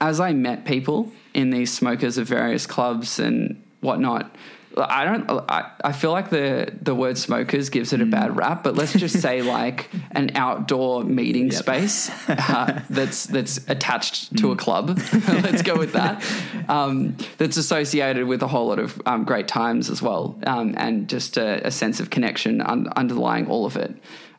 [0.00, 4.34] as I met people in these smokers of various clubs and whatnot,
[4.76, 5.30] I don't.
[5.48, 8.36] I, I feel like the the word smokers gives it a bad mm.
[8.36, 11.54] rap, but let's just say like an outdoor meeting yep.
[11.54, 14.58] space uh, that's that's attached to a mm.
[14.58, 14.88] club.
[15.28, 16.24] let's go with that.
[16.68, 21.08] Um, that's associated with a whole lot of um, great times as well, um, and
[21.08, 23.94] just a, a, sense of connection un- underlying all of it.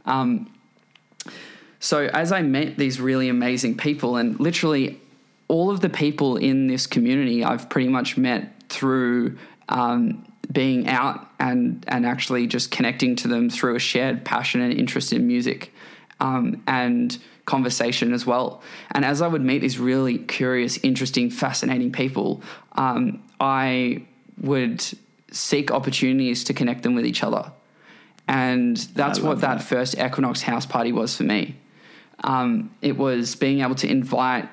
[0.06, 0.52] Um,
[1.80, 5.00] so as I met these really amazing people, and literally
[5.48, 9.38] all of the people in this community, I've pretty much met through
[9.70, 14.74] um, being out and and actually just connecting to them through a shared passion and
[14.74, 15.74] interest in music
[16.20, 18.62] um, and conversation as well.
[18.92, 22.42] And as I would meet these really curious, interesting, fascinating people,
[22.74, 24.06] um, I
[24.42, 24.84] would
[25.32, 27.52] seek opportunities to connect them with each other.
[28.28, 31.56] And that's what that, that, first Equinox house party was for me.
[32.24, 34.50] Um, it was being able to invite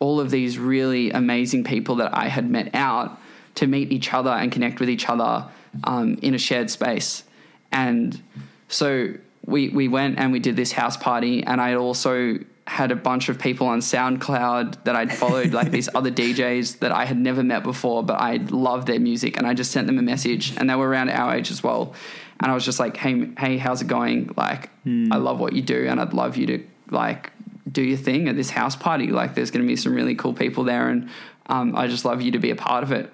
[0.00, 3.20] all of these really amazing people that I had met out
[3.56, 5.46] to meet each other and connect with each other
[5.84, 7.24] um, in a shared space.
[7.72, 8.20] And
[8.68, 9.14] so
[9.46, 13.28] we we went and we did this house party, and I also had a bunch
[13.28, 17.42] of people on SoundCloud that I'd followed, like these other DJs that I had never
[17.42, 20.70] met before, but I loved their music, and I just sent them a message, and
[20.70, 21.94] they were around our age as well,
[22.40, 24.32] and I was just like, "Hey, hey, how's it going?
[24.36, 24.70] Like,
[25.12, 27.32] I love what you do, and I'd love you to like
[27.70, 29.08] do your thing at this house party.
[29.08, 31.10] Like, there's going to be some really cool people there, and
[31.46, 33.12] um, I just love you to be a part of it."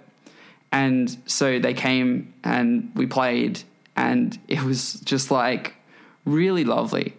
[0.72, 3.62] And so they came and we played,
[3.96, 5.74] and it was just like
[6.24, 7.16] really lovely.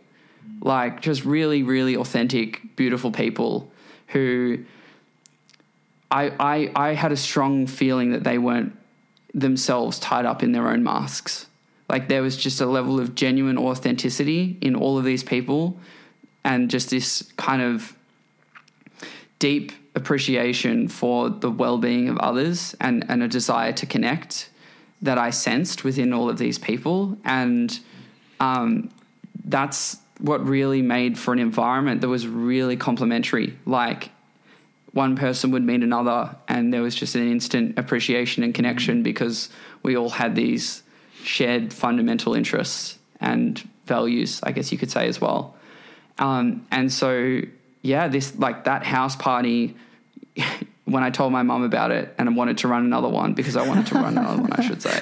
[0.61, 3.71] Like just really really authentic beautiful people
[4.07, 4.63] who
[6.11, 8.77] I, I i had a strong feeling that they weren't
[9.33, 11.47] themselves tied up in their own masks.
[11.89, 15.77] Like there was just a level of genuine authenticity in all of these people
[16.43, 17.95] and just this kind of
[19.39, 24.49] deep appreciation for the well-being of others and, and a desire to connect
[25.01, 27.79] that i sensed within all of these people and
[28.39, 28.89] um,
[29.45, 33.57] that's what really made for an environment that was really complementary.
[33.65, 34.11] Like
[34.93, 39.49] one person would meet another, and there was just an instant appreciation and connection because
[39.83, 40.83] we all had these
[41.23, 45.55] shared fundamental interests and values, I guess you could say as well.
[46.17, 47.41] Um, and so,
[47.81, 49.75] yeah, this like that house party.
[50.85, 53.55] when I told my mum about it and I wanted to run another one because
[53.55, 55.01] I wanted to run another one, I should say,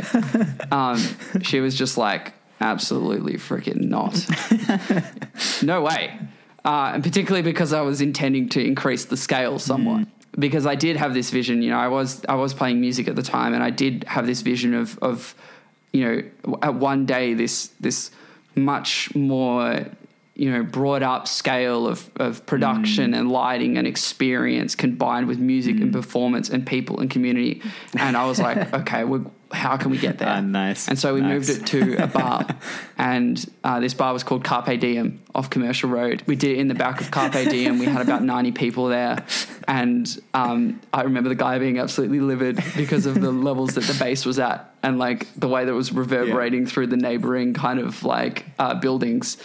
[0.71, 0.99] um,
[1.41, 4.25] she was just like, Absolutely freaking not.
[5.63, 6.19] no way.
[6.65, 10.01] Uh, and particularly because I was intending to increase the scale somewhat.
[10.01, 10.07] Mm.
[10.37, 13.15] Because I did have this vision, you know, I was I was playing music at
[13.15, 15.35] the time, and I did have this vision of of,
[15.91, 18.11] you know, at one day this this
[18.55, 19.85] much more
[20.39, 23.19] you know brought up scale of, of production mm.
[23.19, 25.83] and lighting and experience combined with music mm.
[25.83, 27.61] and performance and people and community
[27.97, 30.29] and i was like okay we're how can we get there?
[30.29, 30.87] Uh, nice.
[30.87, 31.47] And so we nice.
[31.47, 32.47] moved it to a bar,
[32.97, 36.23] and uh, this bar was called Carpe Diem off Commercial Road.
[36.27, 37.79] We did it in the back of Carpe Diem.
[37.79, 39.25] We had about ninety people there,
[39.67, 43.97] and um, I remember the guy being absolutely livid because of the levels that the
[43.97, 46.69] bass was at, and like the way that was reverberating yeah.
[46.69, 49.37] through the neighboring kind of like uh, buildings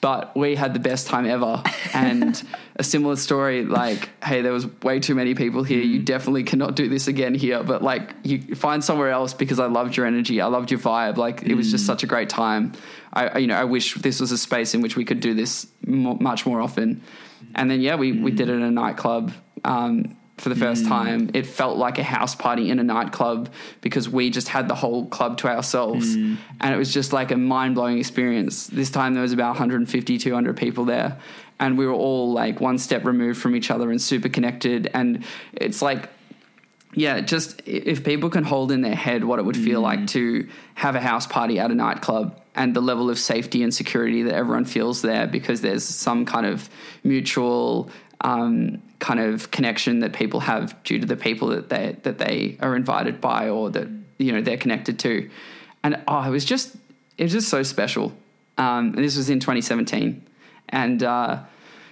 [0.00, 1.62] but we had the best time ever.
[1.92, 2.42] And
[2.76, 5.82] a similar story, like, hey, there was way too many people here.
[5.82, 7.62] You definitely cannot do this again here.
[7.62, 10.40] But like, you find somewhere else because I loved your energy.
[10.40, 11.16] I loved your vibe.
[11.16, 11.88] Like, it was just mm.
[11.88, 12.72] such a great time.
[13.12, 15.66] I, you know, I wish this was a space in which we could do this
[15.84, 17.02] much more often.
[17.54, 19.32] And then, yeah, we, we did it in a nightclub.
[19.64, 20.88] Um, for the first mm.
[20.88, 21.30] time.
[21.34, 25.06] It felt like a house party in a nightclub because we just had the whole
[25.06, 26.16] club to ourselves.
[26.16, 26.38] Mm.
[26.60, 28.66] And it was just like a mind blowing experience.
[28.66, 31.18] This time there was about 150, 200 people there.
[31.58, 34.90] And we were all like one step removed from each other and super connected.
[34.94, 36.08] And it's like,
[36.94, 39.84] yeah, just if people can hold in their head what it would feel mm.
[39.84, 43.72] like to have a house party at a nightclub and the level of safety and
[43.72, 46.68] security that everyone feels there because there's some kind of
[47.04, 47.90] mutual
[48.22, 52.56] um, kind of connection that people have due to the people that they that they
[52.60, 55.30] are invited by or that you know they're connected to,
[55.82, 56.76] and oh, it was just
[57.18, 58.12] it was just so special.
[58.58, 60.26] Um, and this was in 2017,
[60.68, 61.42] and uh,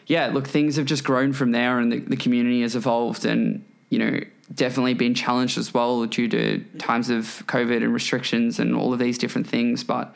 [0.07, 3.64] yeah, look, things have just grown from there, and the, the community has evolved, and
[3.89, 4.20] you know
[4.55, 8.99] definitely been challenged as well due to times of COVID and restrictions and all of
[8.99, 9.85] these different things.
[9.85, 10.14] But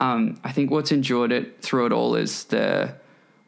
[0.00, 2.94] um, I think what's endured it through it all is the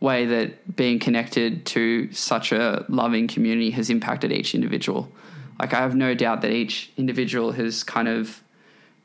[0.05, 5.11] way that being connected to such a loving community has impacted each individual.
[5.59, 8.43] Like I have no doubt that each individual has kind of,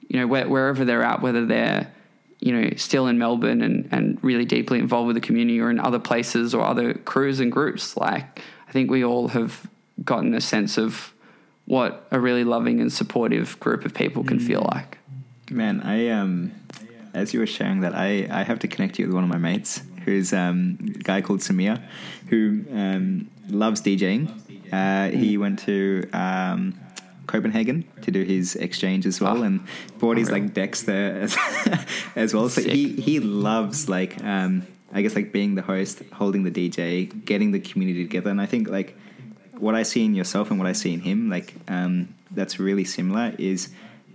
[0.07, 1.91] you know, where, wherever they're at, whether they're,
[2.39, 5.79] you know, still in Melbourne and, and really deeply involved with the community or in
[5.79, 9.67] other places or other crews and groups, like I think we all have
[10.03, 11.13] gotten a sense of
[11.65, 14.73] what a really loving and supportive group of people can feel mm.
[14.73, 14.97] like.
[15.49, 16.51] Man, I um
[17.13, 19.37] as you were sharing that, I, I have to connect you with one of my
[19.37, 21.81] mates who's um, a guy called Samir,
[22.29, 24.31] who um, loves DJing.
[24.71, 26.79] Uh, he went to um,
[27.27, 29.61] Copenhagen to do his exchange as well, oh, and
[29.97, 31.37] bought his like decks there as,
[32.15, 32.49] as well.
[32.49, 32.71] So Sick.
[32.71, 37.51] he he loves like um, I guess like being the host, holding the DJ, getting
[37.51, 38.97] the community together, and I think like
[39.57, 42.85] what I see in yourself and what I see in him, like um, that's really
[42.85, 43.69] similar, is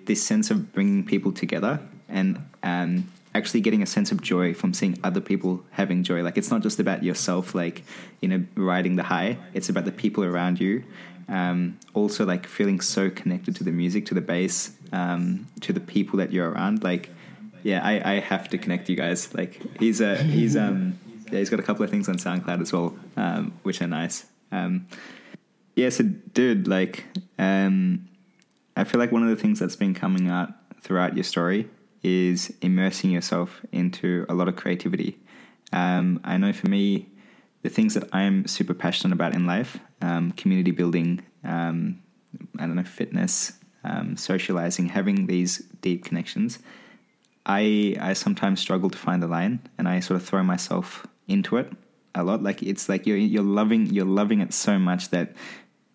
[0.07, 4.72] this sense of bringing people together and um, actually getting a sense of joy from
[4.72, 6.22] seeing other people having joy.
[6.22, 7.82] Like it's not just about yourself, like
[8.20, 9.39] you know, riding the high.
[9.53, 10.85] It's about the people around you.
[11.28, 15.80] Um, also, like feeling so connected to the music, to the bass, um, to the
[15.80, 16.85] people that you're around.
[16.85, 17.11] Like,
[17.62, 19.35] yeah, I, I have to connect you guys.
[19.35, 20.99] Like he's a he's um
[21.32, 24.26] yeah he's got a couple of things on SoundCloud as well, um, which are nice.
[24.53, 24.87] Um,
[25.74, 27.05] yeah, so dude, like
[27.39, 28.09] um,
[28.76, 31.68] I feel like one of the things that's been coming out throughout your story
[32.05, 35.18] is immersing yourself into a lot of creativity.
[35.72, 37.09] Um, I know for me,
[37.62, 41.98] the things that I'm super passionate about in life, um, community building, um,
[42.59, 46.59] I don't know, fitness, um, socializing, having these deep connections,
[47.46, 51.57] I I sometimes struggle to find the line, and I sort of throw myself into
[51.57, 51.72] it
[52.14, 52.42] a lot.
[52.42, 55.34] Like it's like you're you're loving you're loving it so much that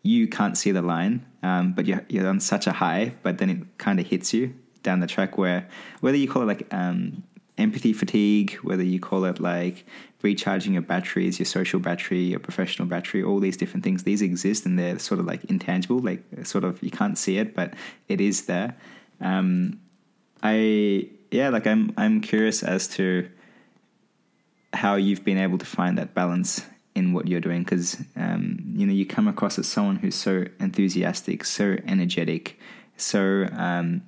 [0.01, 3.49] you can't see the line, um, but you're you're on such a high, but then
[3.49, 4.53] it kind of hits you
[4.83, 5.67] down the track where
[6.01, 7.23] whether you call it like um,
[7.57, 9.85] empathy fatigue, whether you call it like
[10.21, 14.65] recharging your batteries, your social battery, your professional battery, all these different things, these exist
[14.65, 17.73] and they're sort of like intangible, like sort of you can't see it, but
[18.07, 18.75] it is there.
[19.21, 19.79] Um,
[20.41, 23.29] I yeah, like I'm I'm curious as to
[24.73, 26.65] how you've been able to find that balance
[26.95, 30.45] in what you're doing because um, you know you come across as someone who's so
[30.59, 32.59] enthusiastic, so energetic,
[32.97, 34.01] so um,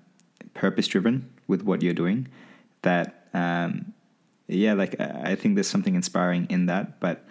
[0.54, 2.28] purpose driven with what you're doing
[2.82, 3.94] that um,
[4.52, 7.00] yeah, like I think there's something inspiring in that.
[7.00, 7.26] But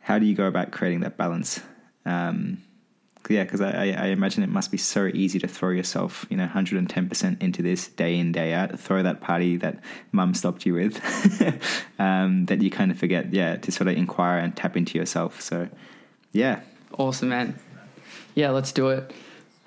[0.00, 1.60] how do you go about creating that balance?
[2.04, 2.62] Um,
[3.28, 6.46] yeah, because I, I imagine it must be so easy to throw yourself, you know,
[6.46, 9.80] 110% into this day in, day out, throw that party that
[10.12, 11.00] mum stopped you with,
[11.98, 15.40] um, that you kind of forget, yeah, to sort of inquire and tap into yourself.
[15.40, 15.68] So,
[16.30, 16.60] yeah.
[16.96, 17.58] Awesome, man.
[18.36, 19.12] Yeah, let's do it.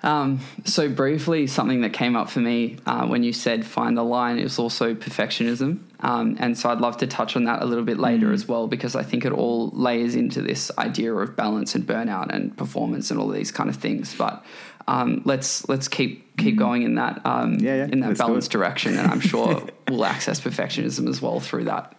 [0.02, 4.02] Um, so briefly, something that came up for me uh, when you said find the
[4.02, 7.84] line is also perfectionism, um, and so I'd love to touch on that a little
[7.84, 8.34] bit later mm.
[8.34, 12.34] as well because I think it all layers into this idea of balance and burnout
[12.34, 14.14] and performance and all these kind of things.
[14.14, 14.42] But
[14.88, 16.58] um, let's let's keep keep mm.
[16.58, 20.40] going in that um, yeah, yeah, in that balance direction, and I'm sure we'll access
[20.40, 21.94] perfectionism as well through that.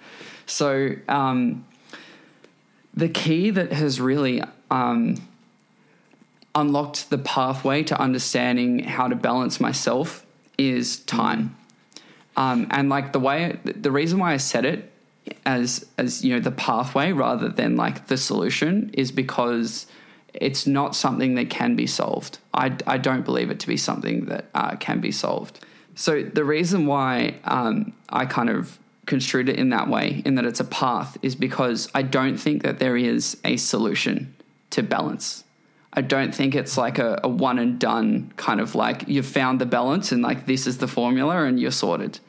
[0.47, 1.65] So um,
[2.95, 5.15] the key that has really um,
[6.53, 10.25] unlocked the pathway to understanding how to balance myself
[10.57, 11.55] is time.
[12.35, 14.91] Um, and like the way, the reason why I said it
[15.45, 19.85] as as you know the pathway rather than like the solution is because
[20.33, 22.39] it's not something that can be solved.
[22.53, 25.59] I, I don't believe it to be something that uh, can be solved.
[25.95, 30.45] So the reason why um, I kind of construed it in that way, in that
[30.45, 34.33] it's a path, is because I don't think that there is a solution
[34.69, 35.43] to balance.
[35.93, 39.59] I don't think it's like a, a, one and done kind of like you've found
[39.59, 42.19] the balance and like this is the formula and you're sorted.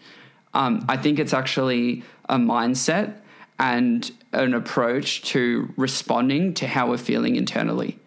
[0.53, 3.17] Um, I think it's actually a mindset
[3.59, 7.99] and an approach to responding to how we're feeling internally.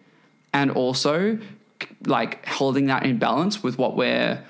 [0.52, 1.38] And also
[2.04, 4.44] like holding that in balance with what we're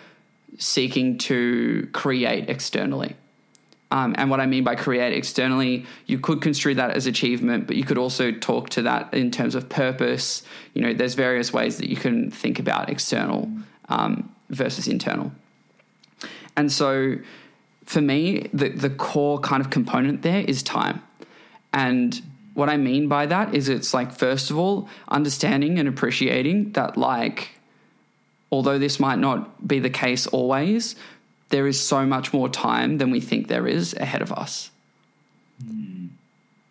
[0.59, 3.17] seeking to create externally.
[3.91, 7.77] Um, and what I mean by create externally, you could construe that as achievement, but
[7.77, 10.43] you could also talk to that in terms of purpose.
[10.75, 13.49] You know, there's various ways that you can think about external
[13.89, 15.31] um, versus internal.
[16.57, 17.19] And so
[17.85, 21.03] for me, the, the core kind of component there is time.
[21.73, 22.21] And
[22.55, 26.97] what I mean by that is it's like, first of all, understanding and appreciating that,
[26.97, 27.51] like,
[28.51, 30.97] although this might not be the case always,
[31.49, 34.71] there is so much more time than we think there is ahead of us.
[35.65, 36.09] Mm.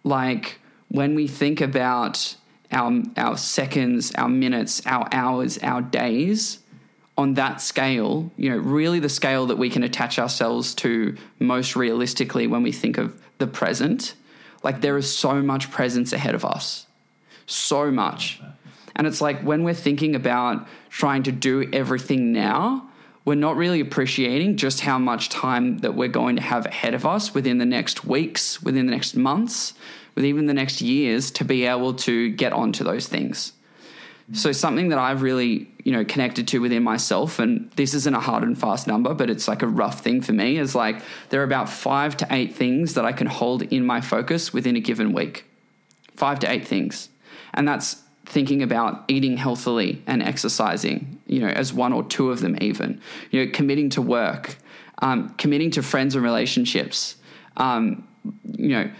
[0.03, 0.59] Like
[0.89, 2.35] when we think about
[2.71, 6.59] our, our seconds, our minutes, our hours, our days,
[7.17, 11.75] on that scale, you know, really the scale that we can attach ourselves to most
[11.75, 14.15] realistically when we think of the present,
[14.63, 16.85] like there is so much presence ahead of us.
[17.45, 18.41] So much.
[18.95, 22.89] And it's like when we're thinking about trying to do everything now,
[23.25, 27.05] we're not really appreciating just how much time that we're going to have ahead of
[27.05, 29.73] us within the next weeks, within the next months,
[30.13, 33.51] with even the next years to be able to get onto those things.
[34.33, 38.19] So something that I've really, you know, connected to within myself, and this isn't a
[38.19, 41.41] hard and fast number, but it's like a rough thing for me, is like there
[41.41, 44.79] are about five to eight things that I can hold in my focus within a
[44.79, 45.45] given week.
[46.15, 47.09] Five to eight things.
[47.53, 52.41] And that's thinking about eating healthily and exercising, you know, as one or two of
[52.41, 53.01] them, even,
[53.31, 54.57] you know, committing to work,
[55.01, 57.17] um, committing to friends and relationships,
[57.57, 58.07] um,
[58.57, 58.91] you know,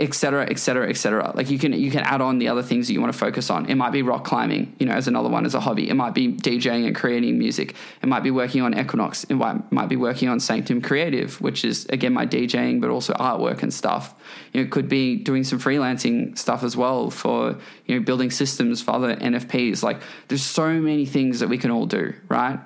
[0.00, 1.30] et cetera, et cetera, et cetera.
[1.34, 3.50] Like you can you can add on the other things that you want to focus
[3.50, 3.66] on.
[3.66, 5.90] It might be rock climbing, you know, as another one as a hobby.
[5.90, 7.74] It might be DJing and creating music.
[8.02, 9.24] It might be working on Equinox.
[9.24, 13.12] It might, might be working on Sanctum Creative, which is again my DJing, but also
[13.14, 14.14] artwork and stuff.
[14.52, 18.30] You know, it could be doing some freelancing stuff as well for you know building
[18.30, 19.82] systems for other NFPs.
[19.82, 22.58] Like there's so many things that we can all do, right?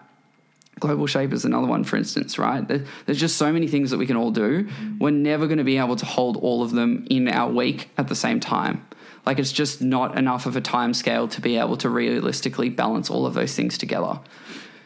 [0.81, 2.67] Global Shape is another one, for instance, right?
[2.67, 4.65] There's just so many things that we can all do.
[4.65, 4.99] Mm.
[4.99, 8.09] We're never going to be able to hold all of them in our week at
[8.09, 8.85] the same time.
[9.25, 13.09] Like it's just not enough of a time scale to be able to realistically balance
[13.09, 14.19] all of those things together.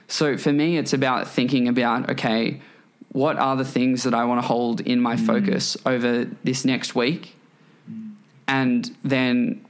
[0.06, 2.60] So for me, it's about thinking about okay,
[3.10, 5.26] what are the things that I want to hold in my mm.
[5.26, 7.34] focus over this next week?
[7.90, 8.12] Mm.
[8.46, 9.64] and then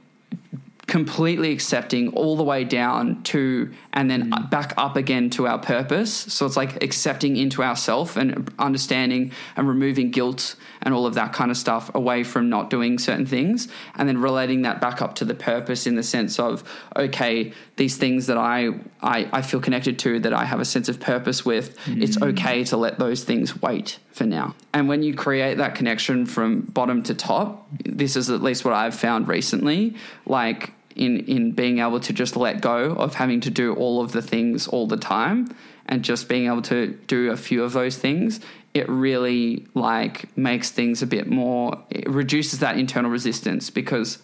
[0.89, 4.49] completely accepting all the way down to and then mm.
[4.49, 6.11] back up again to our purpose.
[6.11, 11.31] So it's like accepting into ourself and understanding and removing guilt and all of that
[11.31, 15.15] kind of stuff away from not doing certain things and then relating that back up
[15.15, 16.63] to the purpose in the sense of
[16.95, 18.69] okay these things that i
[19.01, 22.29] i, I feel connected to that i have a sense of purpose with it's mm.
[22.29, 24.53] okay to let those things wait for now.
[24.73, 28.73] And when you create that connection from bottom to top this is at least what
[28.73, 33.49] i've found recently like in in being able to just let go of having to
[33.49, 35.47] do all of the things all the time
[35.87, 38.39] and just being able to do a few of those things
[38.73, 44.19] it really like makes things a bit more it reduces that internal resistance because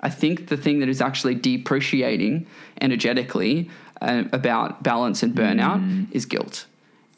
[0.00, 2.46] I think the thing that is actually depreciating
[2.80, 3.70] energetically
[4.00, 6.66] uh, about balance and burnout is guilt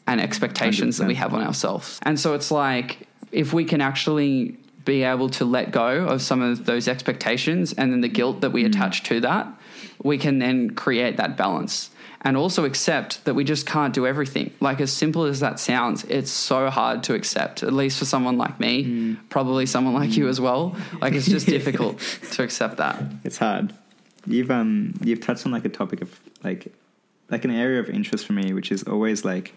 [0.05, 1.99] and expectations that we have on ourselves.
[2.03, 6.41] And so it's like if we can actually be able to let go of some
[6.41, 8.67] of those expectations and then the guilt that we mm.
[8.67, 9.47] attach to that,
[10.03, 11.89] we can then create that balance.
[12.21, 14.51] And also accept that we just can't do everything.
[14.59, 18.35] Like, as simple as that sounds, it's so hard to accept, at least for someone
[18.35, 19.17] like me, mm.
[19.29, 20.29] probably someone like you mm.
[20.29, 20.75] as well.
[21.01, 21.99] Like, it's just difficult
[22.31, 22.99] to accept that.
[23.23, 23.73] It's hard.
[24.27, 26.73] You've um you've touched on like a topic of like
[27.29, 29.53] like an area of interest for me, which is always like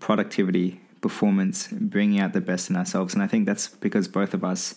[0.00, 4.44] productivity, performance, bringing out the best in ourselves, and I think that's because both of
[4.44, 4.76] us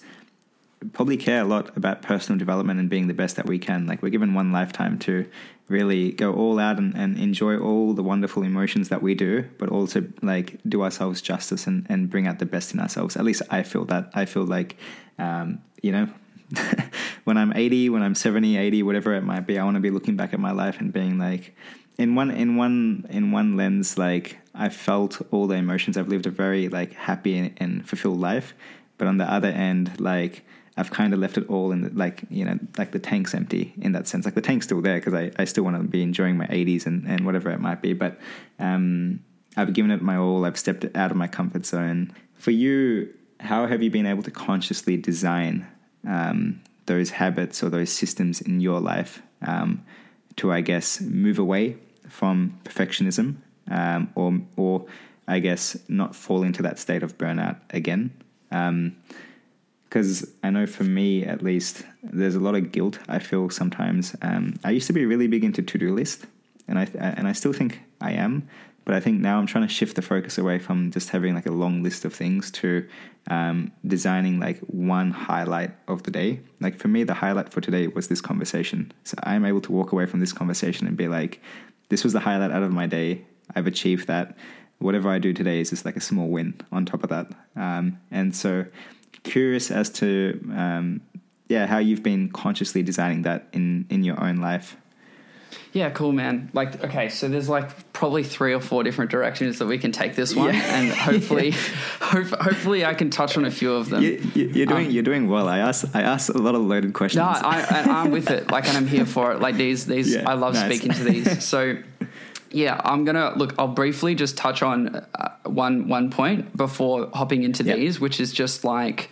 [0.94, 3.86] probably care a lot about personal development and being the best that we can.
[3.86, 5.30] Like we're given one lifetime to
[5.68, 9.70] really go all out and, and enjoy all the wonderful emotions that we do, but
[9.70, 13.18] also like do ourselves justice and, and bring out the best in ourselves.
[13.18, 14.10] At least I feel that.
[14.14, 14.78] I feel like,
[15.18, 16.10] um, you know,
[17.26, 19.92] when I'm 80, when I'm 70, 80, whatever it might be, I want to be
[19.92, 21.56] looking back at my life and being like,
[21.98, 25.98] in one in one in one lens, like I felt all the emotions.
[25.98, 28.54] I've lived a very like happy and, fulfilled life,
[28.98, 30.44] but on the other end, like
[30.76, 33.74] I've kind of left it all in the, like you know like the tank's empty
[33.82, 34.26] in that sense.
[34.26, 36.86] Like the tank's still there because I, I still want to be enjoying my 80s
[36.86, 37.94] and, and whatever it might be.
[37.94, 38.20] But
[38.60, 39.22] um,
[39.56, 40.46] I've given it my all.
[40.46, 42.14] I've stepped out of my comfort zone.
[42.36, 45.66] For you, how have you been able to consciously design
[46.06, 49.86] um, those habits or those systems in your life um,
[50.36, 51.78] to, I guess, move away
[52.10, 53.38] from perfectionism
[53.70, 54.86] um, or, or
[55.28, 58.12] I guess, not fall into that state of burnout again?
[59.90, 64.16] because I know for me at least, there's a lot of guilt I feel sometimes.
[64.22, 66.26] Um, I used to be really big into to do list,
[66.68, 68.48] and I and I still think I am,
[68.86, 71.46] but I think now I'm trying to shift the focus away from just having like
[71.46, 72.88] a long list of things to
[73.30, 76.40] um, designing like one highlight of the day.
[76.60, 78.92] Like for me, the highlight for today was this conversation.
[79.04, 81.42] So I'm able to walk away from this conversation and be like,
[81.90, 83.26] this was the highlight out of my day.
[83.56, 84.38] I've achieved that.
[84.80, 87.28] Whatever I do today is just like a small win on top of that.
[87.56, 88.66] Um, and so
[89.24, 91.02] curious as to um,
[91.50, 94.78] yeah how you've been consciously designing that in in your own life
[95.74, 96.50] Yeah, cool, man.
[96.54, 100.16] Like, okay, so there's like probably three or four different directions that we can take
[100.16, 100.78] this one, Yeah.
[100.80, 101.52] and hopefully,
[102.00, 104.02] hope, hopefully, I can touch on a few of them.
[104.04, 106.94] you, you're doing Um, you're doing well i asked i asked a lot of loaded
[106.94, 108.50] questions No, I, I, I'm with it.
[108.52, 109.40] Like, and I'm here for it.
[109.42, 110.66] Like these, these, Yeah, I love nice.
[110.66, 111.44] speaking to these.
[111.54, 111.78] So,
[112.52, 113.54] yeah, I'm gonna look.
[113.60, 117.76] I'll briefly just touch on uh, one one point before hopping into Yeah.
[117.76, 119.10] these, which is just like,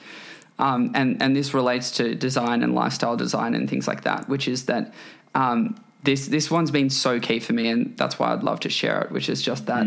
[0.60, 4.28] um, and and this relates to design and lifestyle design and things like that.
[4.28, 4.94] Which is that
[5.36, 8.70] um, this this one's been so key for me, and that's why I'd love to
[8.70, 9.12] share it.
[9.12, 9.86] Which is just that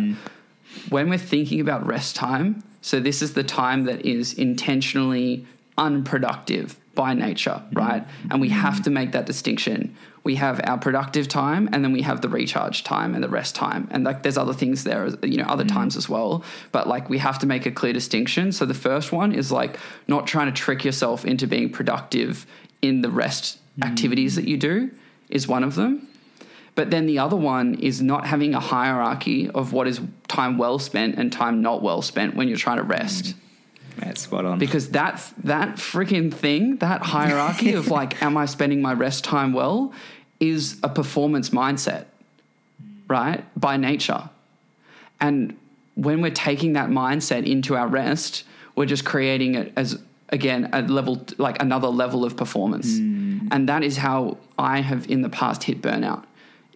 [0.89, 5.47] when we're thinking about rest time, so this is the time that is intentionally
[5.77, 8.05] unproductive by nature, right?
[8.31, 9.97] And we have to make that distinction.
[10.25, 13.55] We have our productive time and then we have the recharge time and the rest
[13.55, 13.89] time.
[13.91, 15.73] And like there's other things there, you know, other mm.
[15.73, 16.45] times as well.
[16.73, 18.53] But like we have to make a clear distinction.
[18.53, 19.79] So the first one is like
[20.09, 22.45] not trying to trick yourself into being productive
[22.83, 23.87] in the rest mm.
[23.87, 24.91] activities that you do
[25.29, 26.09] is one of them.
[26.75, 30.79] But then the other one is not having a hierarchy of what is time well
[30.79, 33.25] spent and time not well spent when you're trying to rest.
[33.25, 33.35] Mm.
[34.01, 38.83] That's spot on Because that's that freaking thing, that hierarchy of like, am I spending
[38.83, 39.93] my rest time well,
[40.39, 42.07] is a performance mindset,
[43.09, 43.45] right?
[43.59, 44.31] By nature.
[45.21, 45.57] And
[45.95, 48.45] when we're taking that mindset into our rest,
[48.75, 52.99] we're just creating it as again a level like another level of performance.
[52.99, 53.49] Mm.
[53.51, 56.25] And that is how I have in the past hit burnout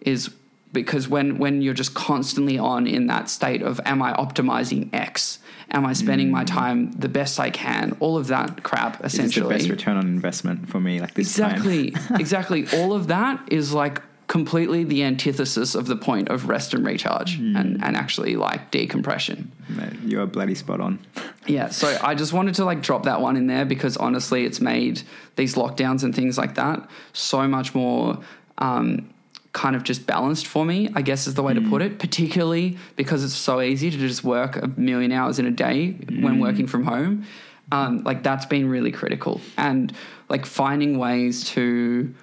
[0.01, 0.29] is
[0.75, 5.39] because when when you're just constantly on in that state of am I optimizing X?
[5.71, 7.97] Am I spending my time the best I can?
[7.99, 11.35] All of that crap This is the best return on investment for me like this
[11.35, 11.51] time.
[11.51, 12.67] Exactly, exactly.
[12.73, 17.35] All of that is like completely the antithesis of the point of rest and recharge
[17.35, 19.51] and, and actually like decompression.
[19.69, 20.99] Mate, You're bloody spot on.
[21.47, 24.59] Yeah, so I just wanted to like drop that one in there because honestly, it's
[24.59, 25.03] made
[25.35, 28.17] these lockdowns and things like that so much more
[28.57, 29.13] um,
[29.55, 32.77] kind of just balanced for me, I guess is the way to put it, particularly
[32.97, 36.67] because it's so easy to just work a million hours in a day when working
[36.67, 37.25] from home.
[37.71, 39.39] Um, like that's been really critical.
[39.57, 39.93] And
[40.27, 42.13] like finding ways to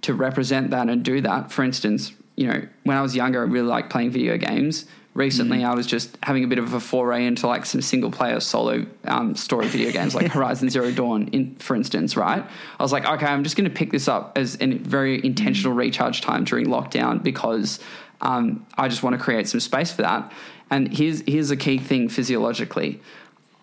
[0.00, 1.52] to represent that and do that.
[1.52, 4.86] For instance, you know, when I was younger, I really liked playing video games.
[5.12, 8.38] Recently, I was just having a bit of a foray into like some single player
[8.38, 12.44] solo um, story video games, like Horizon Zero Dawn, in, for instance, right?
[12.78, 15.72] I was like, okay, I'm just going to pick this up as a very intentional
[15.74, 17.80] recharge time during lockdown because
[18.20, 20.32] um, I just want to create some space for that.
[20.70, 23.00] And here's here's a key thing physiologically.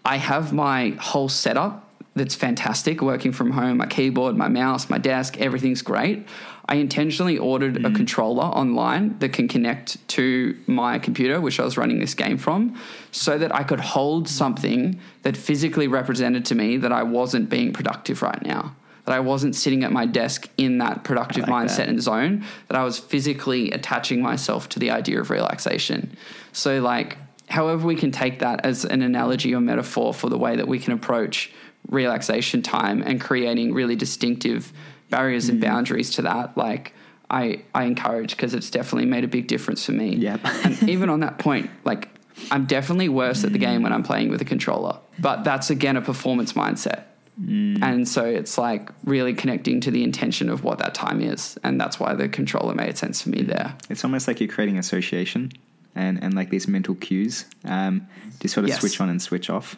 [0.03, 4.97] I have my whole setup that's fantastic working from home my keyboard, my mouse, my
[4.97, 6.27] desk, everything's great.
[6.69, 7.95] I intentionally ordered a mm.
[7.95, 12.77] controller online that can connect to my computer, which I was running this game from,
[13.11, 17.71] so that I could hold something that physically represented to me that I wasn't being
[17.71, 18.75] productive right now.
[19.05, 21.89] That I wasn't sitting at my desk in that productive like mindset that.
[21.89, 26.17] and zone, that I was physically attaching myself to the idea of relaxation.
[26.51, 30.57] So, like, however, we can take that as an analogy or metaphor for the way
[30.57, 31.53] that we can approach
[31.87, 34.73] relaxation time and creating really distinctive
[35.09, 35.53] barriers Mm-hmm.
[35.53, 36.93] and boundaries to that, like,
[37.29, 40.15] I, I encourage because it's definitely made a big difference for me.
[40.15, 40.39] Yep.
[40.65, 42.09] and even on that point, like,
[42.51, 45.97] I'm definitely worse at the game when I'm playing with a controller, but that's again
[45.97, 47.03] a performance mindset.
[47.39, 51.55] And so it's like really connecting to the intention of what that time is.
[51.63, 53.75] And that's why the controller made sense for me there.
[53.91, 55.51] It's almost like you're creating association
[55.93, 58.07] and, and like these mental cues um,
[58.39, 58.79] to sort of Yes.
[58.79, 59.75] switch on and switch off.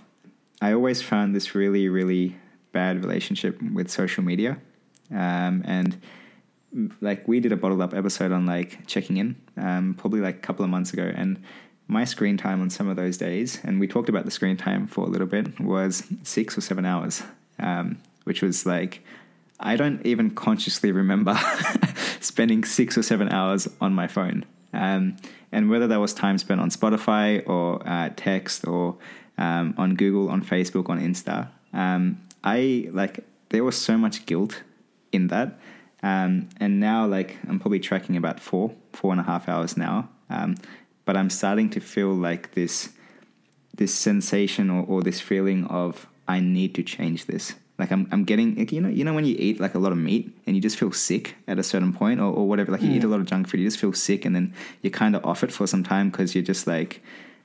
[0.61, 2.37] I always found this really, really
[2.71, 4.57] bad relationship with social media.
[5.11, 6.01] Um, and
[6.75, 10.35] mm, like we did a bottled up episode on like checking in um, probably like
[10.35, 11.11] a couple of months ago.
[11.13, 11.41] And
[11.87, 14.87] my screen time on some of those days, and we talked about the screen time
[14.87, 17.23] for a little bit, was six or seven hours,
[17.57, 19.03] um, which was like,
[19.59, 21.37] I don't even consciously remember
[22.21, 24.45] spending six or seven hours on my phone.
[24.71, 25.17] Um,
[25.51, 28.97] and whether that was time spent on Spotify or uh, text or
[29.37, 34.61] um, on Google, on Facebook, on Insta, um, I like there was so much guilt
[35.11, 35.59] in that.
[36.01, 40.09] Um, and now, like, I'm probably tracking about four, four and a half hours now.
[40.29, 40.55] Um,
[41.05, 42.89] but I'm starting to feel like this,
[43.75, 47.55] this sensation or, or this feeling of I need to change this.
[47.77, 49.91] Like I'm, I'm getting, like, you know, you know when you eat like a lot
[49.91, 52.71] of meat and you just feel sick at a certain point, or, or whatever.
[52.71, 54.91] Like you eat a lot of junk food, you just feel sick, and then you're
[54.91, 57.01] kind of off it for some time because you're just like,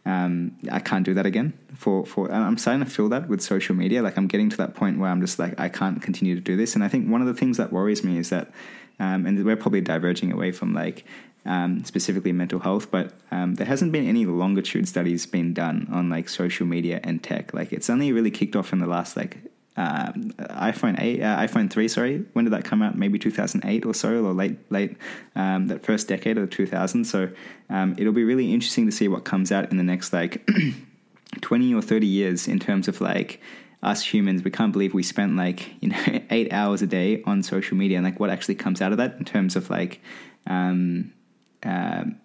[0.06, 1.54] um, I can't do that again.
[1.74, 4.02] For for I'm starting to feel that with social media.
[4.02, 6.56] Like I'm getting to that point where I'm just like I can't continue to do
[6.56, 6.74] this.
[6.74, 8.52] And I think one of the things that worries me is that,
[9.00, 11.04] um, and we're probably diverging away from like
[11.46, 16.08] um, specifically mental health, but um, there hasn't been any longitude studies being done on
[16.08, 17.52] like social media and tech.
[17.52, 19.38] Like it's only really kicked off in the last like
[19.76, 21.88] um, iPhone eight, uh, iPhone three.
[21.88, 22.96] Sorry, when did that come out?
[22.96, 24.96] Maybe 2008 or so, or late late
[25.34, 27.06] um, that first decade of the 2000s.
[27.06, 27.28] So
[27.70, 30.48] um, it'll be really interesting to see what comes out in the next like
[31.40, 33.40] 20 or 30 years in terms of like
[33.82, 37.42] us humans we can't believe we spent like you know eight hours a day on
[37.42, 40.00] social media and like what actually comes out of that in terms of like
[40.46, 41.12] um,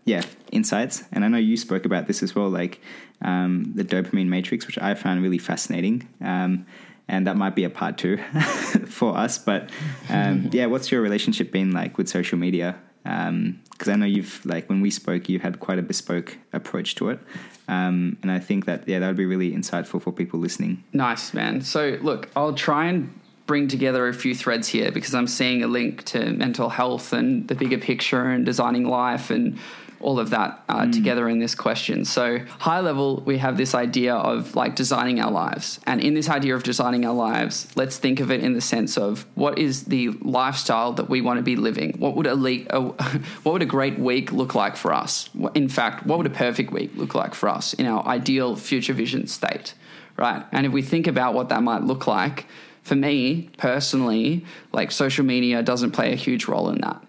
[0.06, 0.22] yeah
[0.52, 2.80] insights and i know you spoke about this as well like
[3.22, 6.08] the dopamine matrix which i found really fascinating
[7.10, 8.18] and that might be a part two
[8.88, 9.70] for us but
[10.10, 14.68] um, yeah what's your relationship been like with social media because I know you've like
[14.70, 17.20] when we spoke, you had quite a bespoke approach to it,
[17.67, 20.84] um, and I think that yeah, that would be really insightful for people listening.
[20.93, 21.62] Nice, man.
[21.62, 25.67] So, look, I'll try and bring together a few threads here because I'm seeing a
[25.67, 29.58] link to mental health and the bigger picture and designing life and
[30.01, 32.05] all of that uh, together in this question.
[32.05, 35.80] So, high level, we have this idea of like designing our lives.
[35.86, 38.97] And in this idea of designing our lives, let's think of it in the sense
[38.97, 41.96] of what is the lifestyle that we want to be living?
[42.00, 42.82] What would a, le- a
[43.43, 45.30] what would a great week look like for us?
[45.54, 48.93] In fact, what would a perfect week look like for us in our ideal future
[48.93, 49.74] vision state?
[50.17, 50.43] Right?
[50.51, 52.46] And if we think about what that might look like,
[52.84, 57.04] for me personally, like social media doesn't play a huge role in that.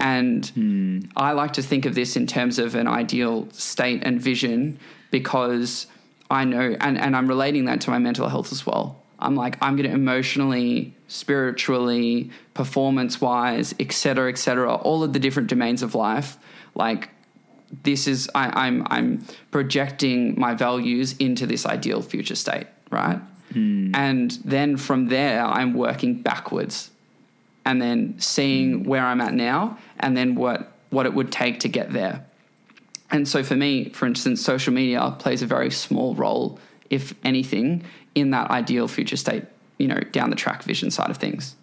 [0.00, 1.00] And hmm.
[1.16, 4.78] I like to think of this in terms of an ideal state and vision
[5.10, 5.86] because
[6.30, 9.02] I know, and, and I'm relating that to my mental health as well.
[9.18, 15.12] I'm like, I'm going to emotionally, spiritually, performance wise, et cetera, et cetera, all of
[15.12, 16.36] the different domains of life.
[16.74, 17.10] Like,
[17.82, 23.20] this is, I, I'm, I'm projecting my values into this ideal future state, right?
[23.52, 23.94] Hmm.
[23.94, 26.90] And then from there, I'm working backwards
[27.64, 28.88] and then seeing hmm.
[28.88, 32.24] where I'm at now, and then what what it would take to get there.
[33.10, 36.58] And so for me, for instance, social media plays a very small role,
[36.90, 39.44] if anything, in that ideal future state,
[39.78, 41.56] you know, down the track vision side of things.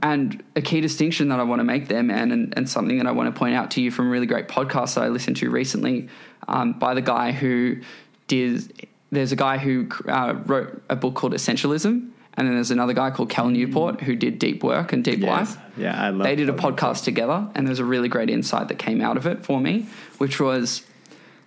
[0.00, 3.06] And a key distinction that I want to make there, man, and, and something that
[3.06, 5.38] I want to point out to you from a really great podcast that I listened
[5.38, 6.08] to recently
[6.46, 7.80] um, by the guy who
[8.28, 12.10] did, there's a guy who uh, wrote a book called Essentialism.
[12.36, 15.56] And then there's another guy called Cal Newport who did Deep Work and Deep Yes.
[15.56, 15.62] Life.
[15.78, 18.78] Yeah, I love They did a podcast together, and there's a really great insight that
[18.78, 19.86] came out of it for me,
[20.18, 20.84] which was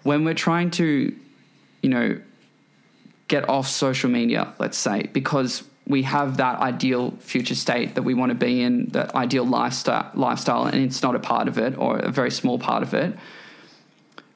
[0.03, 1.15] when we're trying to,
[1.83, 2.19] you know,
[3.27, 8.13] get off social media, let's say, because we have that ideal future state that we
[8.13, 11.77] want to be in, that ideal lifestyle, lifestyle, and it's not a part of it
[11.77, 13.15] or a very small part of it.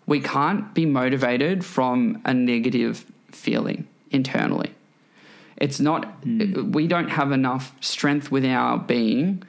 [0.05, 4.73] We can't be motivated from a negative feeling internally.
[5.57, 6.71] It's not, hmm.
[6.71, 9.43] we don't have enough strength within our being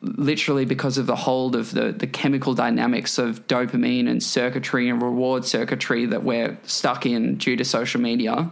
[0.00, 5.02] literally because of the hold of the, the chemical dynamics of dopamine and circuitry and
[5.02, 8.50] reward circuitry that we're stuck in due to social media,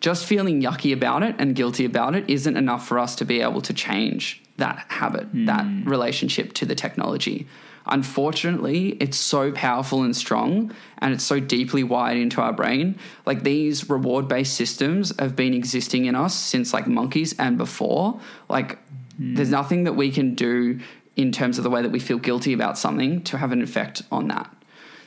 [0.00, 3.40] just feeling yucky about it and guilty about it isn't enough for us to be
[3.40, 5.88] able to change that habit, that hmm.
[5.88, 7.46] relationship to the technology.
[7.90, 12.98] Unfortunately, it's so powerful and strong and it's so deeply wired into our brain.
[13.26, 18.20] Like these reward based systems have been existing in us since like monkeys and before.
[18.48, 18.78] Like
[19.18, 20.80] there's nothing that we can do
[21.16, 24.02] in terms of the way that we feel guilty about something to have an effect
[24.12, 24.54] on that.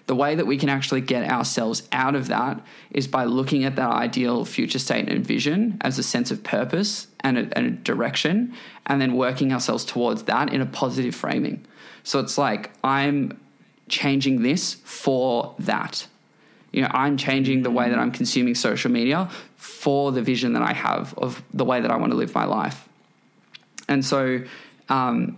[0.05, 2.61] The way that we can actually get ourselves out of that
[2.91, 7.07] is by looking at that ideal future state and vision as a sense of purpose
[7.21, 8.53] and a, and a direction,
[8.85, 11.65] and then working ourselves towards that in a positive framing.
[12.03, 13.39] So it's like, I'm
[13.87, 16.07] changing this for that.
[16.71, 20.63] You know, I'm changing the way that I'm consuming social media for the vision that
[20.63, 22.87] I have of the way that I want to live my life.
[23.87, 24.43] And so
[24.89, 25.37] um,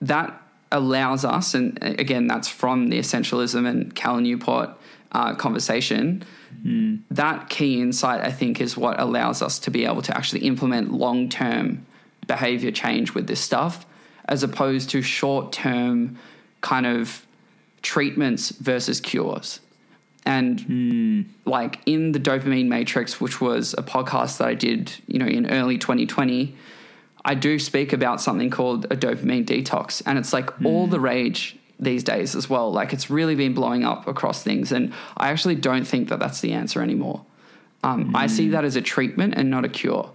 [0.00, 4.70] that allows us, and again, that's from the essentialism and Cal Newport
[5.12, 6.22] uh, conversation.
[7.10, 10.92] That key insight, I think, is what allows us to be able to actually implement
[10.92, 11.86] long term
[12.26, 13.86] behavior change with this stuff,
[14.28, 16.18] as opposed to short term
[16.60, 17.26] kind of
[17.82, 19.60] treatments versus cures.
[20.26, 25.26] And like in the dopamine matrix, which was a podcast that I did, you know,
[25.26, 26.54] in early 2020,
[27.24, 31.56] I do speak about something called a dopamine detox, and it's like all the rage
[31.80, 32.70] these days as well.
[32.72, 36.40] Like it's really been blowing up across things, and I actually don't think that that's
[36.40, 37.24] the answer anymore.
[37.82, 40.10] Um, I see that as a treatment and not a cure,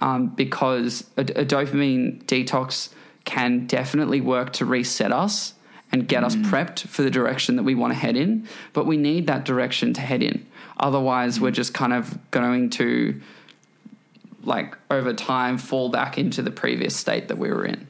[0.00, 2.90] um, because a, a dopamine detox
[3.24, 5.54] can definitely work to reset us
[5.92, 8.48] and get us prepped for the direction that we want to head in.
[8.72, 10.46] But we need that direction to head in.
[10.78, 13.20] Otherwise, we're just kind of going to
[14.42, 17.86] like over time fall back into the previous state that we were in.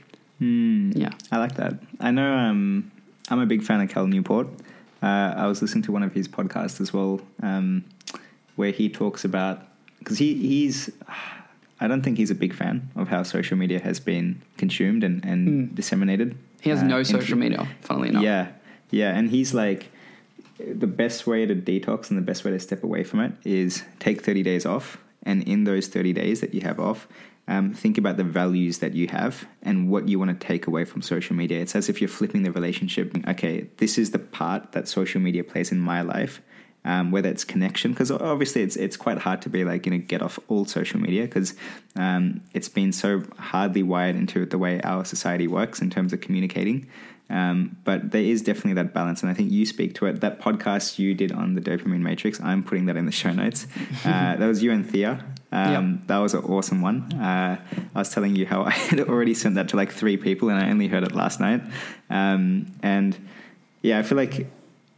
[0.95, 1.11] Yeah.
[1.33, 1.75] I like that.
[1.99, 2.93] I know um,
[3.29, 4.49] I'm a big fan of Cal Newport.
[5.03, 7.85] Uh, I was listening to one of his podcasts as well, um,
[8.57, 9.63] where he talks about
[9.99, 10.91] because he, he's.
[11.85, 15.25] I don't think he's a big fan of how social media has been consumed and,
[15.25, 16.37] and disseminated.
[16.61, 18.23] He has uh, no social media, funnily enough.
[18.23, 18.49] Yeah,
[18.91, 19.91] yeah, and he's like,
[20.59, 23.83] the best way to detox and the best way to step away from it is
[23.99, 24.99] take 30 days off.
[25.25, 27.09] And in those 30 days that you have off,
[27.49, 30.85] um, think about the values that you have and what you want to take away
[30.85, 31.61] from social media.
[31.61, 33.17] It's as if you're flipping the relationship.
[33.29, 36.41] Okay, this is the part that social media plays in my life.
[36.87, 39.99] Um, whether it's connection, because obviously it's it's quite hard to be like you know
[39.99, 41.55] get off all social media because
[41.97, 46.21] um, it's been so hardly wired into the way our society works in terms of
[46.21, 46.87] communicating.
[47.31, 50.21] Um, but there is definitely that balance, and I think you speak to it.
[50.21, 53.67] That podcast you did on the dopamine matrix, I'm putting that in the show notes.
[54.05, 55.25] Uh, that was you and Thea.
[55.51, 57.11] Um, That was an awesome one.
[57.15, 57.59] Uh,
[57.95, 60.63] I was telling you how I had already sent that to like three people, and
[60.63, 61.63] I only heard it last night.
[62.11, 63.17] Um, and
[63.81, 64.47] yeah, I feel like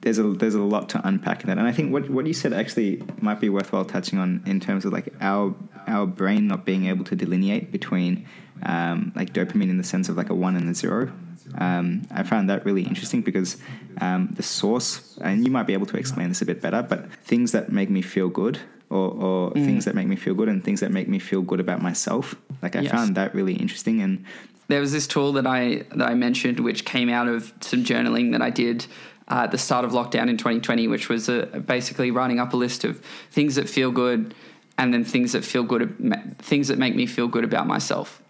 [0.03, 2.35] there's a there's a lot to unpack in that, and I think what what you
[2.35, 5.55] said actually might be worthwhile touching on in terms of like our
[5.87, 8.27] our brain not being able to delineate between
[8.63, 11.11] um, like dopamine in the sense of like a one and a zero.
[11.59, 13.57] Um, I found that really interesting because
[14.01, 17.11] um, the source, and you might be able to explain this a bit better, but
[17.25, 18.59] things that make me feel good.
[18.89, 21.59] Or, or things that make me feel good and things that make me feel good
[21.59, 22.37] about myself.
[22.63, 22.93] Like I Yes.
[22.93, 24.25] found that really interesting, and
[24.69, 28.31] There was this tool that I that I mentioned, which came out of some journaling
[28.31, 28.87] that I did
[29.29, 32.57] uh, at the start of lockdown in 2020, which was uh, basically writing up a
[32.57, 33.01] list of
[33.31, 34.35] things that feel good,
[34.79, 38.23] and then things that feel good, things that make me feel good about myself.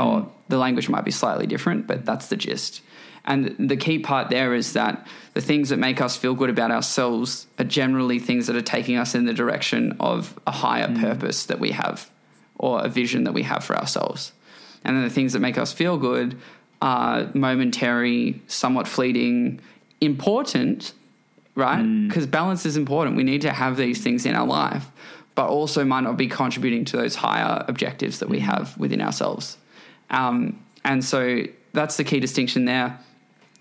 [0.00, 2.82] Or the language might be slightly different, but that's the gist.
[3.24, 6.70] And the key part there is that the things that make us feel good about
[6.70, 11.46] ourselves are generally things that are taking us in the direction of a higher purpose
[11.46, 12.10] that we have
[12.58, 14.32] or a vision that we have for ourselves.
[14.84, 16.38] And then the things that make us feel good
[16.80, 19.60] are momentary, somewhat fleeting,
[20.00, 20.92] important,
[21.54, 21.82] right?
[22.06, 23.16] Because balance is important.
[23.16, 24.86] We need to have these things in our life,
[25.34, 29.56] but also might not be contributing to those higher objectives that we have within ourselves.
[30.10, 32.98] Um, and so that's the key distinction there.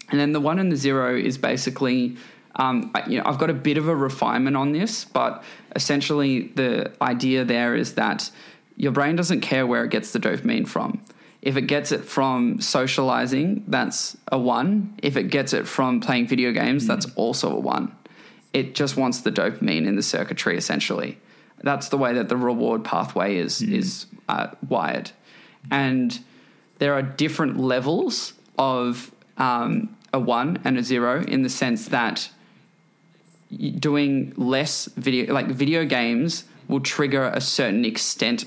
[0.10, 2.18] And then the one and the zero is basically,
[2.56, 5.44] um, you know, I've got a bit of a refinement on this, but
[5.76, 8.30] essentially the idea there is that
[8.78, 11.02] your brain doesn't care where it gets the dopamine from.
[11.46, 14.96] If it gets it from socializing, that's a one.
[15.04, 17.96] If it gets it from playing video games, that's also a one.
[18.52, 21.20] It just wants the dopamine in the circuitry, essentially.
[21.62, 25.12] That's the way that the reward pathway is is uh, wired,
[25.70, 26.20] and
[26.80, 32.30] there are different levels of um, a one and a zero in the sense that
[33.80, 38.46] doing less video, like video games, will trigger a certain extent.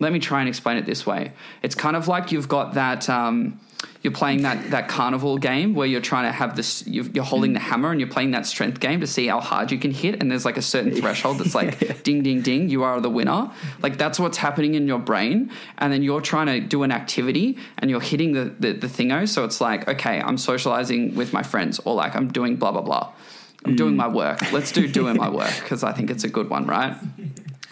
[0.00, 1.32] Let me try and explain it this way.
[1.62, 3.08] It's kind of like you've got that.
[3.08, 3.60] Um,
[4.02, 6.86] you're playing that that carnival game where you're trying to have this.
[6.86, 9.70] You're, you're holding the hammer and you're playing that strength game to see how hard
[9.70, 10.20] you can hit.
[10.20, 12.70] And there's like a certain threshold that's like ding, ding, ding.
[12.70, 13.50] You are the winner.
[13.82, 15.50] Like that's what's happening in your brain.
[15.78, 19.28] And then you're trying to do an activity and you're hitting the the, the thingo.
[19.28, 22.82] So it's like, okay, I'm socializing with my friends, or like I'm doing blah blah
[22.82, 23.12] blah.
[23.64, 24.52] I'm doing my work.
[24.52, 26.96] Let's do doing my work because I think it's a good one, right?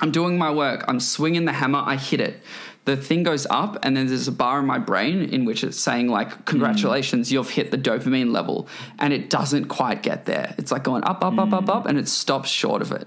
[0.01, 0.85] I'm doing my work.
[0.89, 1.83] I'm swinging the hammer.
[1.85, 2.43] I hit it.
[2.85, 5.79] The thing goes up, and then there's a bar in my brain in which it's
[5.79, 7.33] saying, like, congratulations, mm.
[7.33, 8.67] you've hit the dopamine level.
[8.99, 10.55] And it doesn't quite get there.
[10.57, 11.89] It's like going up, up, up, up, up, mm.
[11.91, 13.07] and it stops short of it.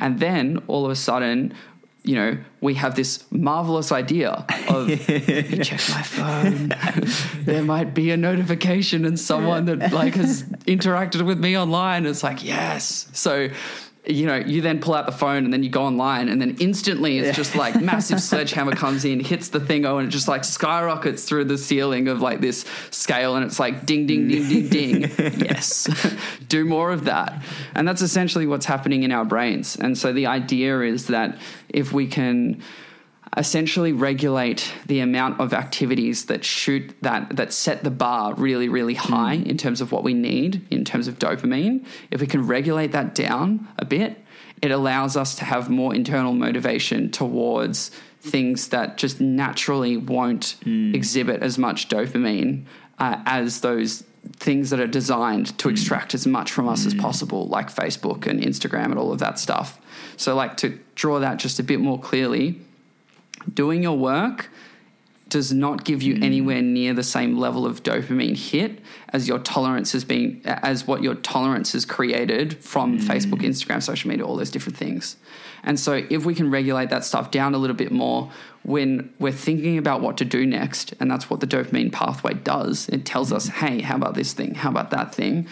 [0.00, 1.52] And then all of a sudden,
[2.02, 6.72] you know, we have this marvelous idea of check my phone.
[7.44, 12.06] there might be a notification and someone that like has interacted with me online.
[12.06, 13.08] It's like, yes.
[13.12, 13.50] So
[14.06, 16.56] you know, you then pull out the phone and then you go online and then
[16.58, 20.26] instantly it's just like massive sledgehammer comes in, hits the thing, oh, and it just
[20.26, 24.48] like skyrockets through the ceiling of like this scale and it's like ding, ding, ding,
[24.48, 25.02] ding, ding.
[25.02, 25.44] Mm.
[25.50, 26.16] yes.
[26.48, 27.42] Do more of that.
[27.74, 29.76] And that's essentially what's happening in our brains.
[29.76, 32.62] And so the idea is that if we can
[33.36, 38.94] essentially regulate the amount of activities that shoot that that set the bar really really
[38.94, 39.46] high mm.
[39.46, 41.84] in terms of what we need in terms of dopamine.
[42.10, 44.24] If we can regulate that down a bit
[44.62, 47.90] it allows us to have more internal motivation towards
[48.20, 50.94] things that just naturally won't mm.
[50.94, 52.64] exhibit as much dopamine
[52.98, 54.04] uh, as those
[54.36, 55.72] things that are designed to mm.
[55.72, 59.38] extract as much from us as possible like Facebook and Instagram and all of that
[59.38, 59.80] stuff.
[60.18, 62.60] So like to draw that just a bit more clearly
[63.52, 64.50] doing your work
[65.30, 66.22] does not give you hmm.
[66.22, 68.80] anywhere near the same level of dopamine hit
[69.10, 73.06] as your tolerance has been as what your tolerance has created from hmm.
[73.06, 75.16] Facebook, Instagram, social media, all those different things.
[75.62, 78.30] And so if we can regulate that stuff down a little bit more
[78.62, 82.88] when we're thinking about what to do next, and that's what the dopamine pathway does,
[82.88, 83.36] it tells hmm.
[83.36, 84.54] us, hey, how about this thing?
[84.54, 85.46] How about that thing?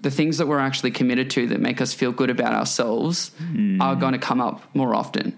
[0.00, 3.32] The things that we're actually committed to that make us feel good about ourselves
[3.80, 5.36] are going to come up more often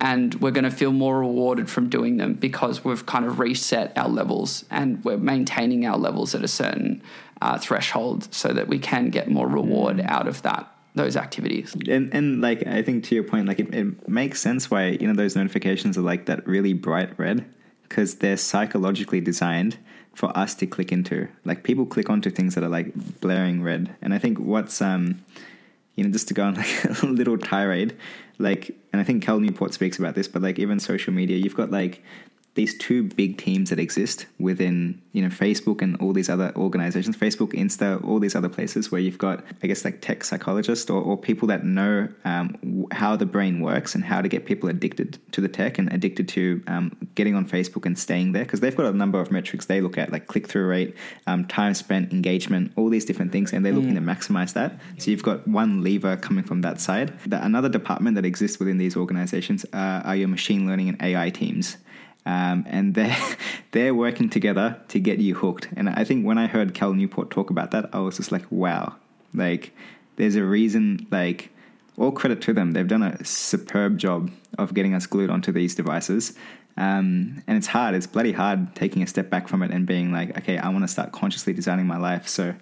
[0.00, 3.96] and we're going to feel more rewarded from doing them because we've kind of reset
[3.96, 7.02] our levels and we're maintaining our levels at a certain
[7.40, 11.76] uh, threshold so that we can get more reward out of that those activities.
[11.88, 15.06] and and like I think to your point, like it, it makes sense why you
[15.06, 17.44] know those notifications are like that really bright red
[17.82, 19.76] because they're psychologically designed
[20.14, 21.28] for us to click into.
[21.44, 25.22] Like people click onto things that are like blaring red, and I think what's um
[25.96, 27.96] you know just to go on like a little tirade,
[28.38, 31.56] like and I think Cal Newport speaks about this, but like even social media, you've
[31.56, 32.02] got like
[32.56, 37.16] these two big teams that exist within you know Facebook and all these other organizations,
[37.16, 41.00] Facebook, Insta, all these other places where you've got I guess like tech psychologists or,
[41.00, 45.18] or people that know um, how the brain works and how to get people addicted
[45.32, 48.76] to the tech and addicted to um, getting on Facebook and staying there because they've
[48.76, 50.96] got a number of metrics they look at like click through rate,
[51.26, 54.80] um, time spent, engagement, all these different things, and they're looking to maximize that.
[54.96, 57.12] So you've got one lever coming from that side.
[57.26, 61.28] The, another department that exists within these organizations uh, are your machine learning and AI
[61.28, 61.76] teams
[62.26, 63.16] um, and they're
[63.70, 65.68] they're working together to get you hooked.
[65.76, 68.44] And I think when I heard Cal Newport talk about that, I was just like,
[68.50, 68.96] wow,
[69.32, 69.72] like
[70.16, 71.06] there's a reason.
[71.10, 71.50] Like
[71.96, 75.74] all credit to them, they've done a superb job of getting us glued onto these
[75.74, 76.34] devices.
[76.76, 77.94] Um, and it's hard.
[77.94, 80.82] It's bloody hard taking a step back from it and being like, okay, I want
[80.82, 82.28] to start consciously designing my life.
[82.28, 82.54] So,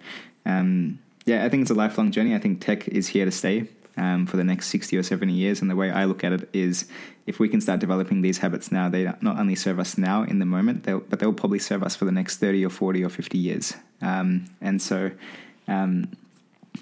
[0.47, 2.33] um, yeah, I think it's a lifelong journey.
[2.33, 5.61] I think tech is here to stay um, for the next 60 or 70 years.
[5.61, 6.87] And the way I look at it is
[7.27, 10.39] if we can start developing these habits now, they not only serve us now in
[10.39, 13.09] the moment, they'll, but they'll probably serve us for the next 30 or 40 or
[13.09, 13.75] 50 years.
[14.03, 15.11] Um, and so,
[15.69, 16.11] um,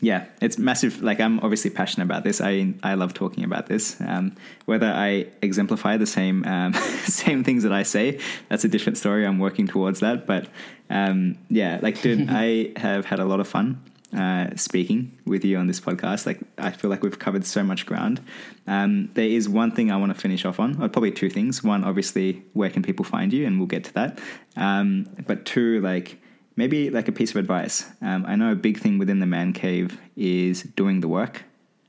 [0.00, 1.02] yeah, it's massive.
[1.02, 2.40] Like I'm obviously passionate about this.
[2.40, 4.00] I I love talking about this.
[4.00, 4.34] Um,
[4.64, 6.72] whether I exemplify the same um,
[7.04, 8.18] same things that I say,
[8.48, 9.26] that's a different story.
[9.26, 10.26] I'm working towards that.
[10.26, 10.48] But
[10.88, 13.80] um, yeah, like dude, I have had a lot of fun
[14.16, 16.26] uh, speaking with you on this podcast.
[16.26, 18.20] Like I feel like we've covered so much ground.
[18.66, 21.64] Um, there is one thing I want to finish off on, or probably two things.
[21.64, 24.20] One, obviously, where can people find you, and we'll get to that.
[24.56, 26.18] Um, but two, like
[26.56, 27.86] maybe like a piece of advice.
[28.00, 31.44] Um, I know a big thing within the man cave is doing the work.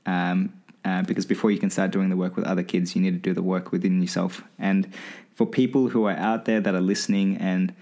[0.06, 0.52] Um,
[0.84, 3.18] uh, because before you can start doing the work with other kids, you need to
[3.18, 4.42] do the work within yourself.
[4.58, 4.92] And
[5.34, 7.74] for people who are out there that are listening and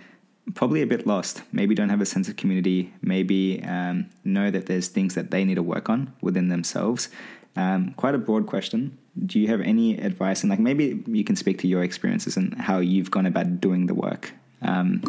[0.55, 4.66] probably a bit lost, maybe don't have a sense of community, maybe um, know that
[4.66, 7.09] there's things that they need to work on within themselves.
[7.55, 8.98] Um, quite a broad question.
[9.27, 10.43] Do you have any advice?
[10.43, 13.86] And like maybe you can speak to your experiences and how you've gone about doing
[13.86, 14.32] the work.
[14.62, 15.02] Um,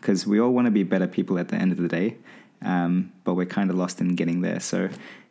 [0.00, 2.16] because we all want to be better people at the end of the day,
[2.62, 4.60] um, but we're kind of lost in getting there.
[4.60, 4.88] So,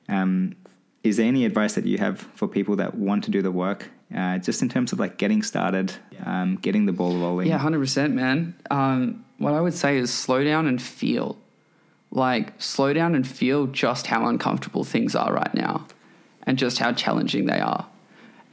[0.08, 0.56] um,
[1.04, 3.90] is there any advice that you have for people that want to do the work,
[4.16, 5.94] uh, just in terms of like getting started,
[6.26, 7.48] um, getting the ball rolling?
[7.48, 8.56] Yeah, hundred percent, man.
[8.70, 11.38] Um, what I would say is slow down and feel.
[12.12, 15.86] Like slow down and feel just how uncomfortable things are right now,
[16.44, 17.88] and just how challenging they are,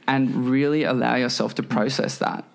[0.07, 2.45] and really allow yourself to process that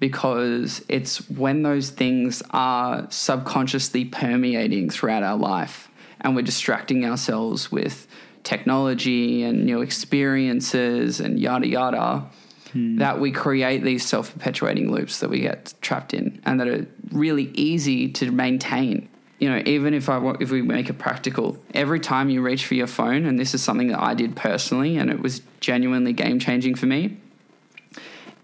[0.00, 5.88] because it's when those things are subconsciously permeating throughout our life
[6.20, 8.06] and we're distracting ourselves with
[8.44, 12.24] technology and new experiences and yada yada
[12.72, 12.98] hmm.
[12.98, 17.50] that we create these self-perpetuating loops that we get trapped in and that are really
[17.54, 19.08] easy to maintain
[19.38, 22.74] you know even if i if we make it practical every time you reach for
[22.74, 26.38] your phone and this is something that i did personally and it was genuinely game
[26.38, 27.16] changing for me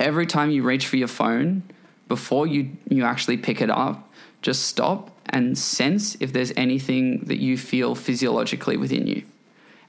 [0.01, 1.63] every time you reach for your phone,
[2.09, 4.11] before you, you actually pick it up,
[4.43, 9.23] just stop and sense if there's anything that you feel physiologically within you.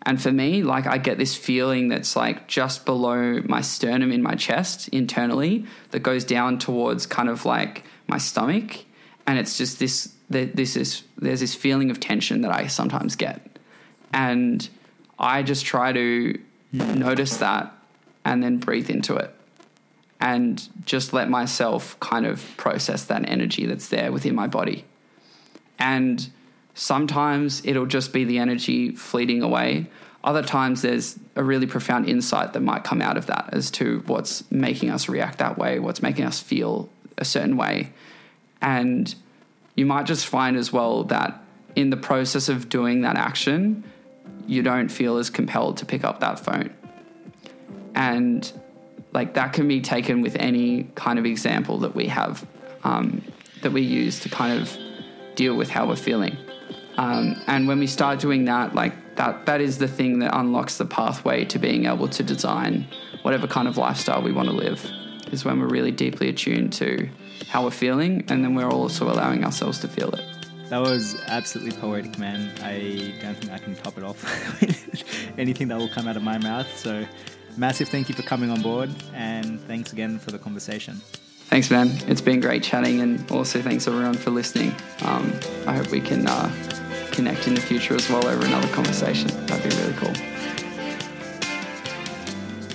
[0.03, 4.23] And for me, like I get this feeling that's like just below my sternum in
[4.23, 8.79] my chest internally that goes down towards kind of like my stomach.
[9.27, 13.59] And it's just this, this is, there's this feeling of tension that I sometimes get.
[14.11, 14.67] And
[15.19, 16.39] I just try to
[16.71, 17.71] notice that
[18.25, 19.35] and then breathe into it
[20.19, 24.85] and just let myself kind of process that energy that's there within my body.
[25.79, 26.29] And
[26.81, 29.85] sometimes it'll just be the energy fleeting away.
[30.23, 34.01] Other times there's a really profound insight that might come out of that as to
[34.07, 36.89] what's making us react that way, what's making us feel
[37.19, 37.93] a certain way.
[38.63, 39.13] And
[39.75, 41.43] you might just find as well that
[41.75, 43.83] in the process of doing that action,
[44.47, 46.73] you don't feel as compelled to pick up that phone.
[47.93, 48.51] And
[49.11, 52.43] like that can be taken with any kind of example that we have
[52.83, 53.21] um,
[53.61, 54.75] that we use to kind of
[55.35, 56.35] deal with how we're feeling.
[56.97, 60.77] Um, and when we start doing that, like that, that is the thing that unlocks
[60.77, 62.87] the pathway to being able to design
[63.21, 64.83] whatever kind of lifestyle we want to live.
[65.31, 67.07] Is when we're really deeply attuned to
[67.47, 70.25] how we're feeling, and then we're also allowing ourselves to feel it.
[70.69, 72.49] That was absolutely poetic, man.
[72.61, 74.23] I don't think I can top it off
[75.37, 76.67] anything that will come out of my mouth.
[76.77, 77.05] So
[77.57, 80.95] massive thank you for coming on board and thanks again for the conversation.
[81.49, 81.91] Thanks, man.
[82.07, 84.73] It's been great chatting, and also thanks everyone for listening.
[85.01, 85.37] Um,
[85.67, 86.49] I hope we can uh,
[87.11, 89.27] connect in the future as well over another conversation.
[89.45, 90.13] That'd be really cool.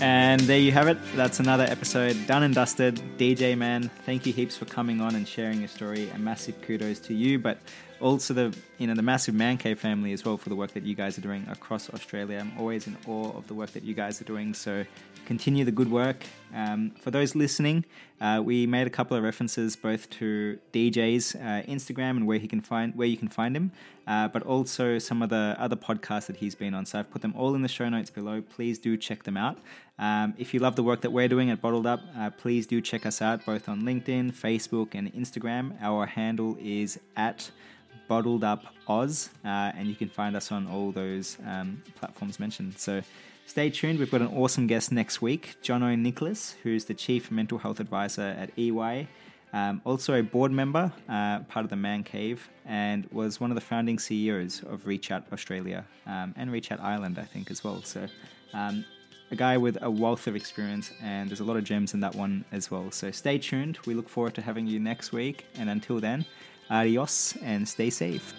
[0.01, 0.99] And there you have it.
[1.15, 3.01] That's another episode done and dusted.
[3.17, 6.11] DJ man, thank you heaps for coming on and sharing your story.
[6.11, 7.59] A massive kudos to you, but
[8.01, 10.83] also the you know the massive man cave family as well for the work that
[10.83, 12.39] you guys are doing across Australia.
[12.39, 14.53] I'm always in awe of the work that you guys are doing.
[14.53, 14.85] So
[15.25, 16.25] continue the good work.
[16.55, 17.85] Um, for those listening,
[18.21, 22.49] uh, we made a couple of references both to DJ's uh, Instagram and where he
[22.49, 23.73] can find where you can find him,
[24.07, 26.87] uh, but also some of the other podcasts that he's been on.
[26.87, 28.41] So I've put them all in the show notes below.
[28.41, 29.59] Please do check them out.
[29.99, 32.81] Um, if you love the work that we're doing at Bottled Up, uh, please do
[32.81, 35.77] check us out both on LinkedIn, Facebook, and Instagram.
[35.81, 37.51] Our handle is at
[38.09, 42.79] Bottled Up Oz, uh, and you can find us on all those um, platforms mentioned.
[42.79, 43.03] So
[43.47, 43.99] stay tuned.
[43.99, 48.37] We've got an awesome guest next week, Jono Nicholas, who's the Chief Mental Health Advisor
[48.39, 49.09] at EY.
[49.53, 53.55] Um, also a board member, uh, part of the Man Cave, and was one of
[53.55, 57.65] the founding CEOs of Reach Out Australia um, and Reach Out Ireland, I think, as
[57.65, 57.83] well.
[57.83, 58.07] So,
[58.53, 58.85] um,
[59.31, 62.15] a guy with a wealth of experience, and there's a lot of gems in that
[62.15, 62.91] one as well.
[62.91, 63.79] So, stay tuned.
[63.87, 66.25] We look forward to having you next week, and until then,
[66.71, 68.35] Adios and stay safe.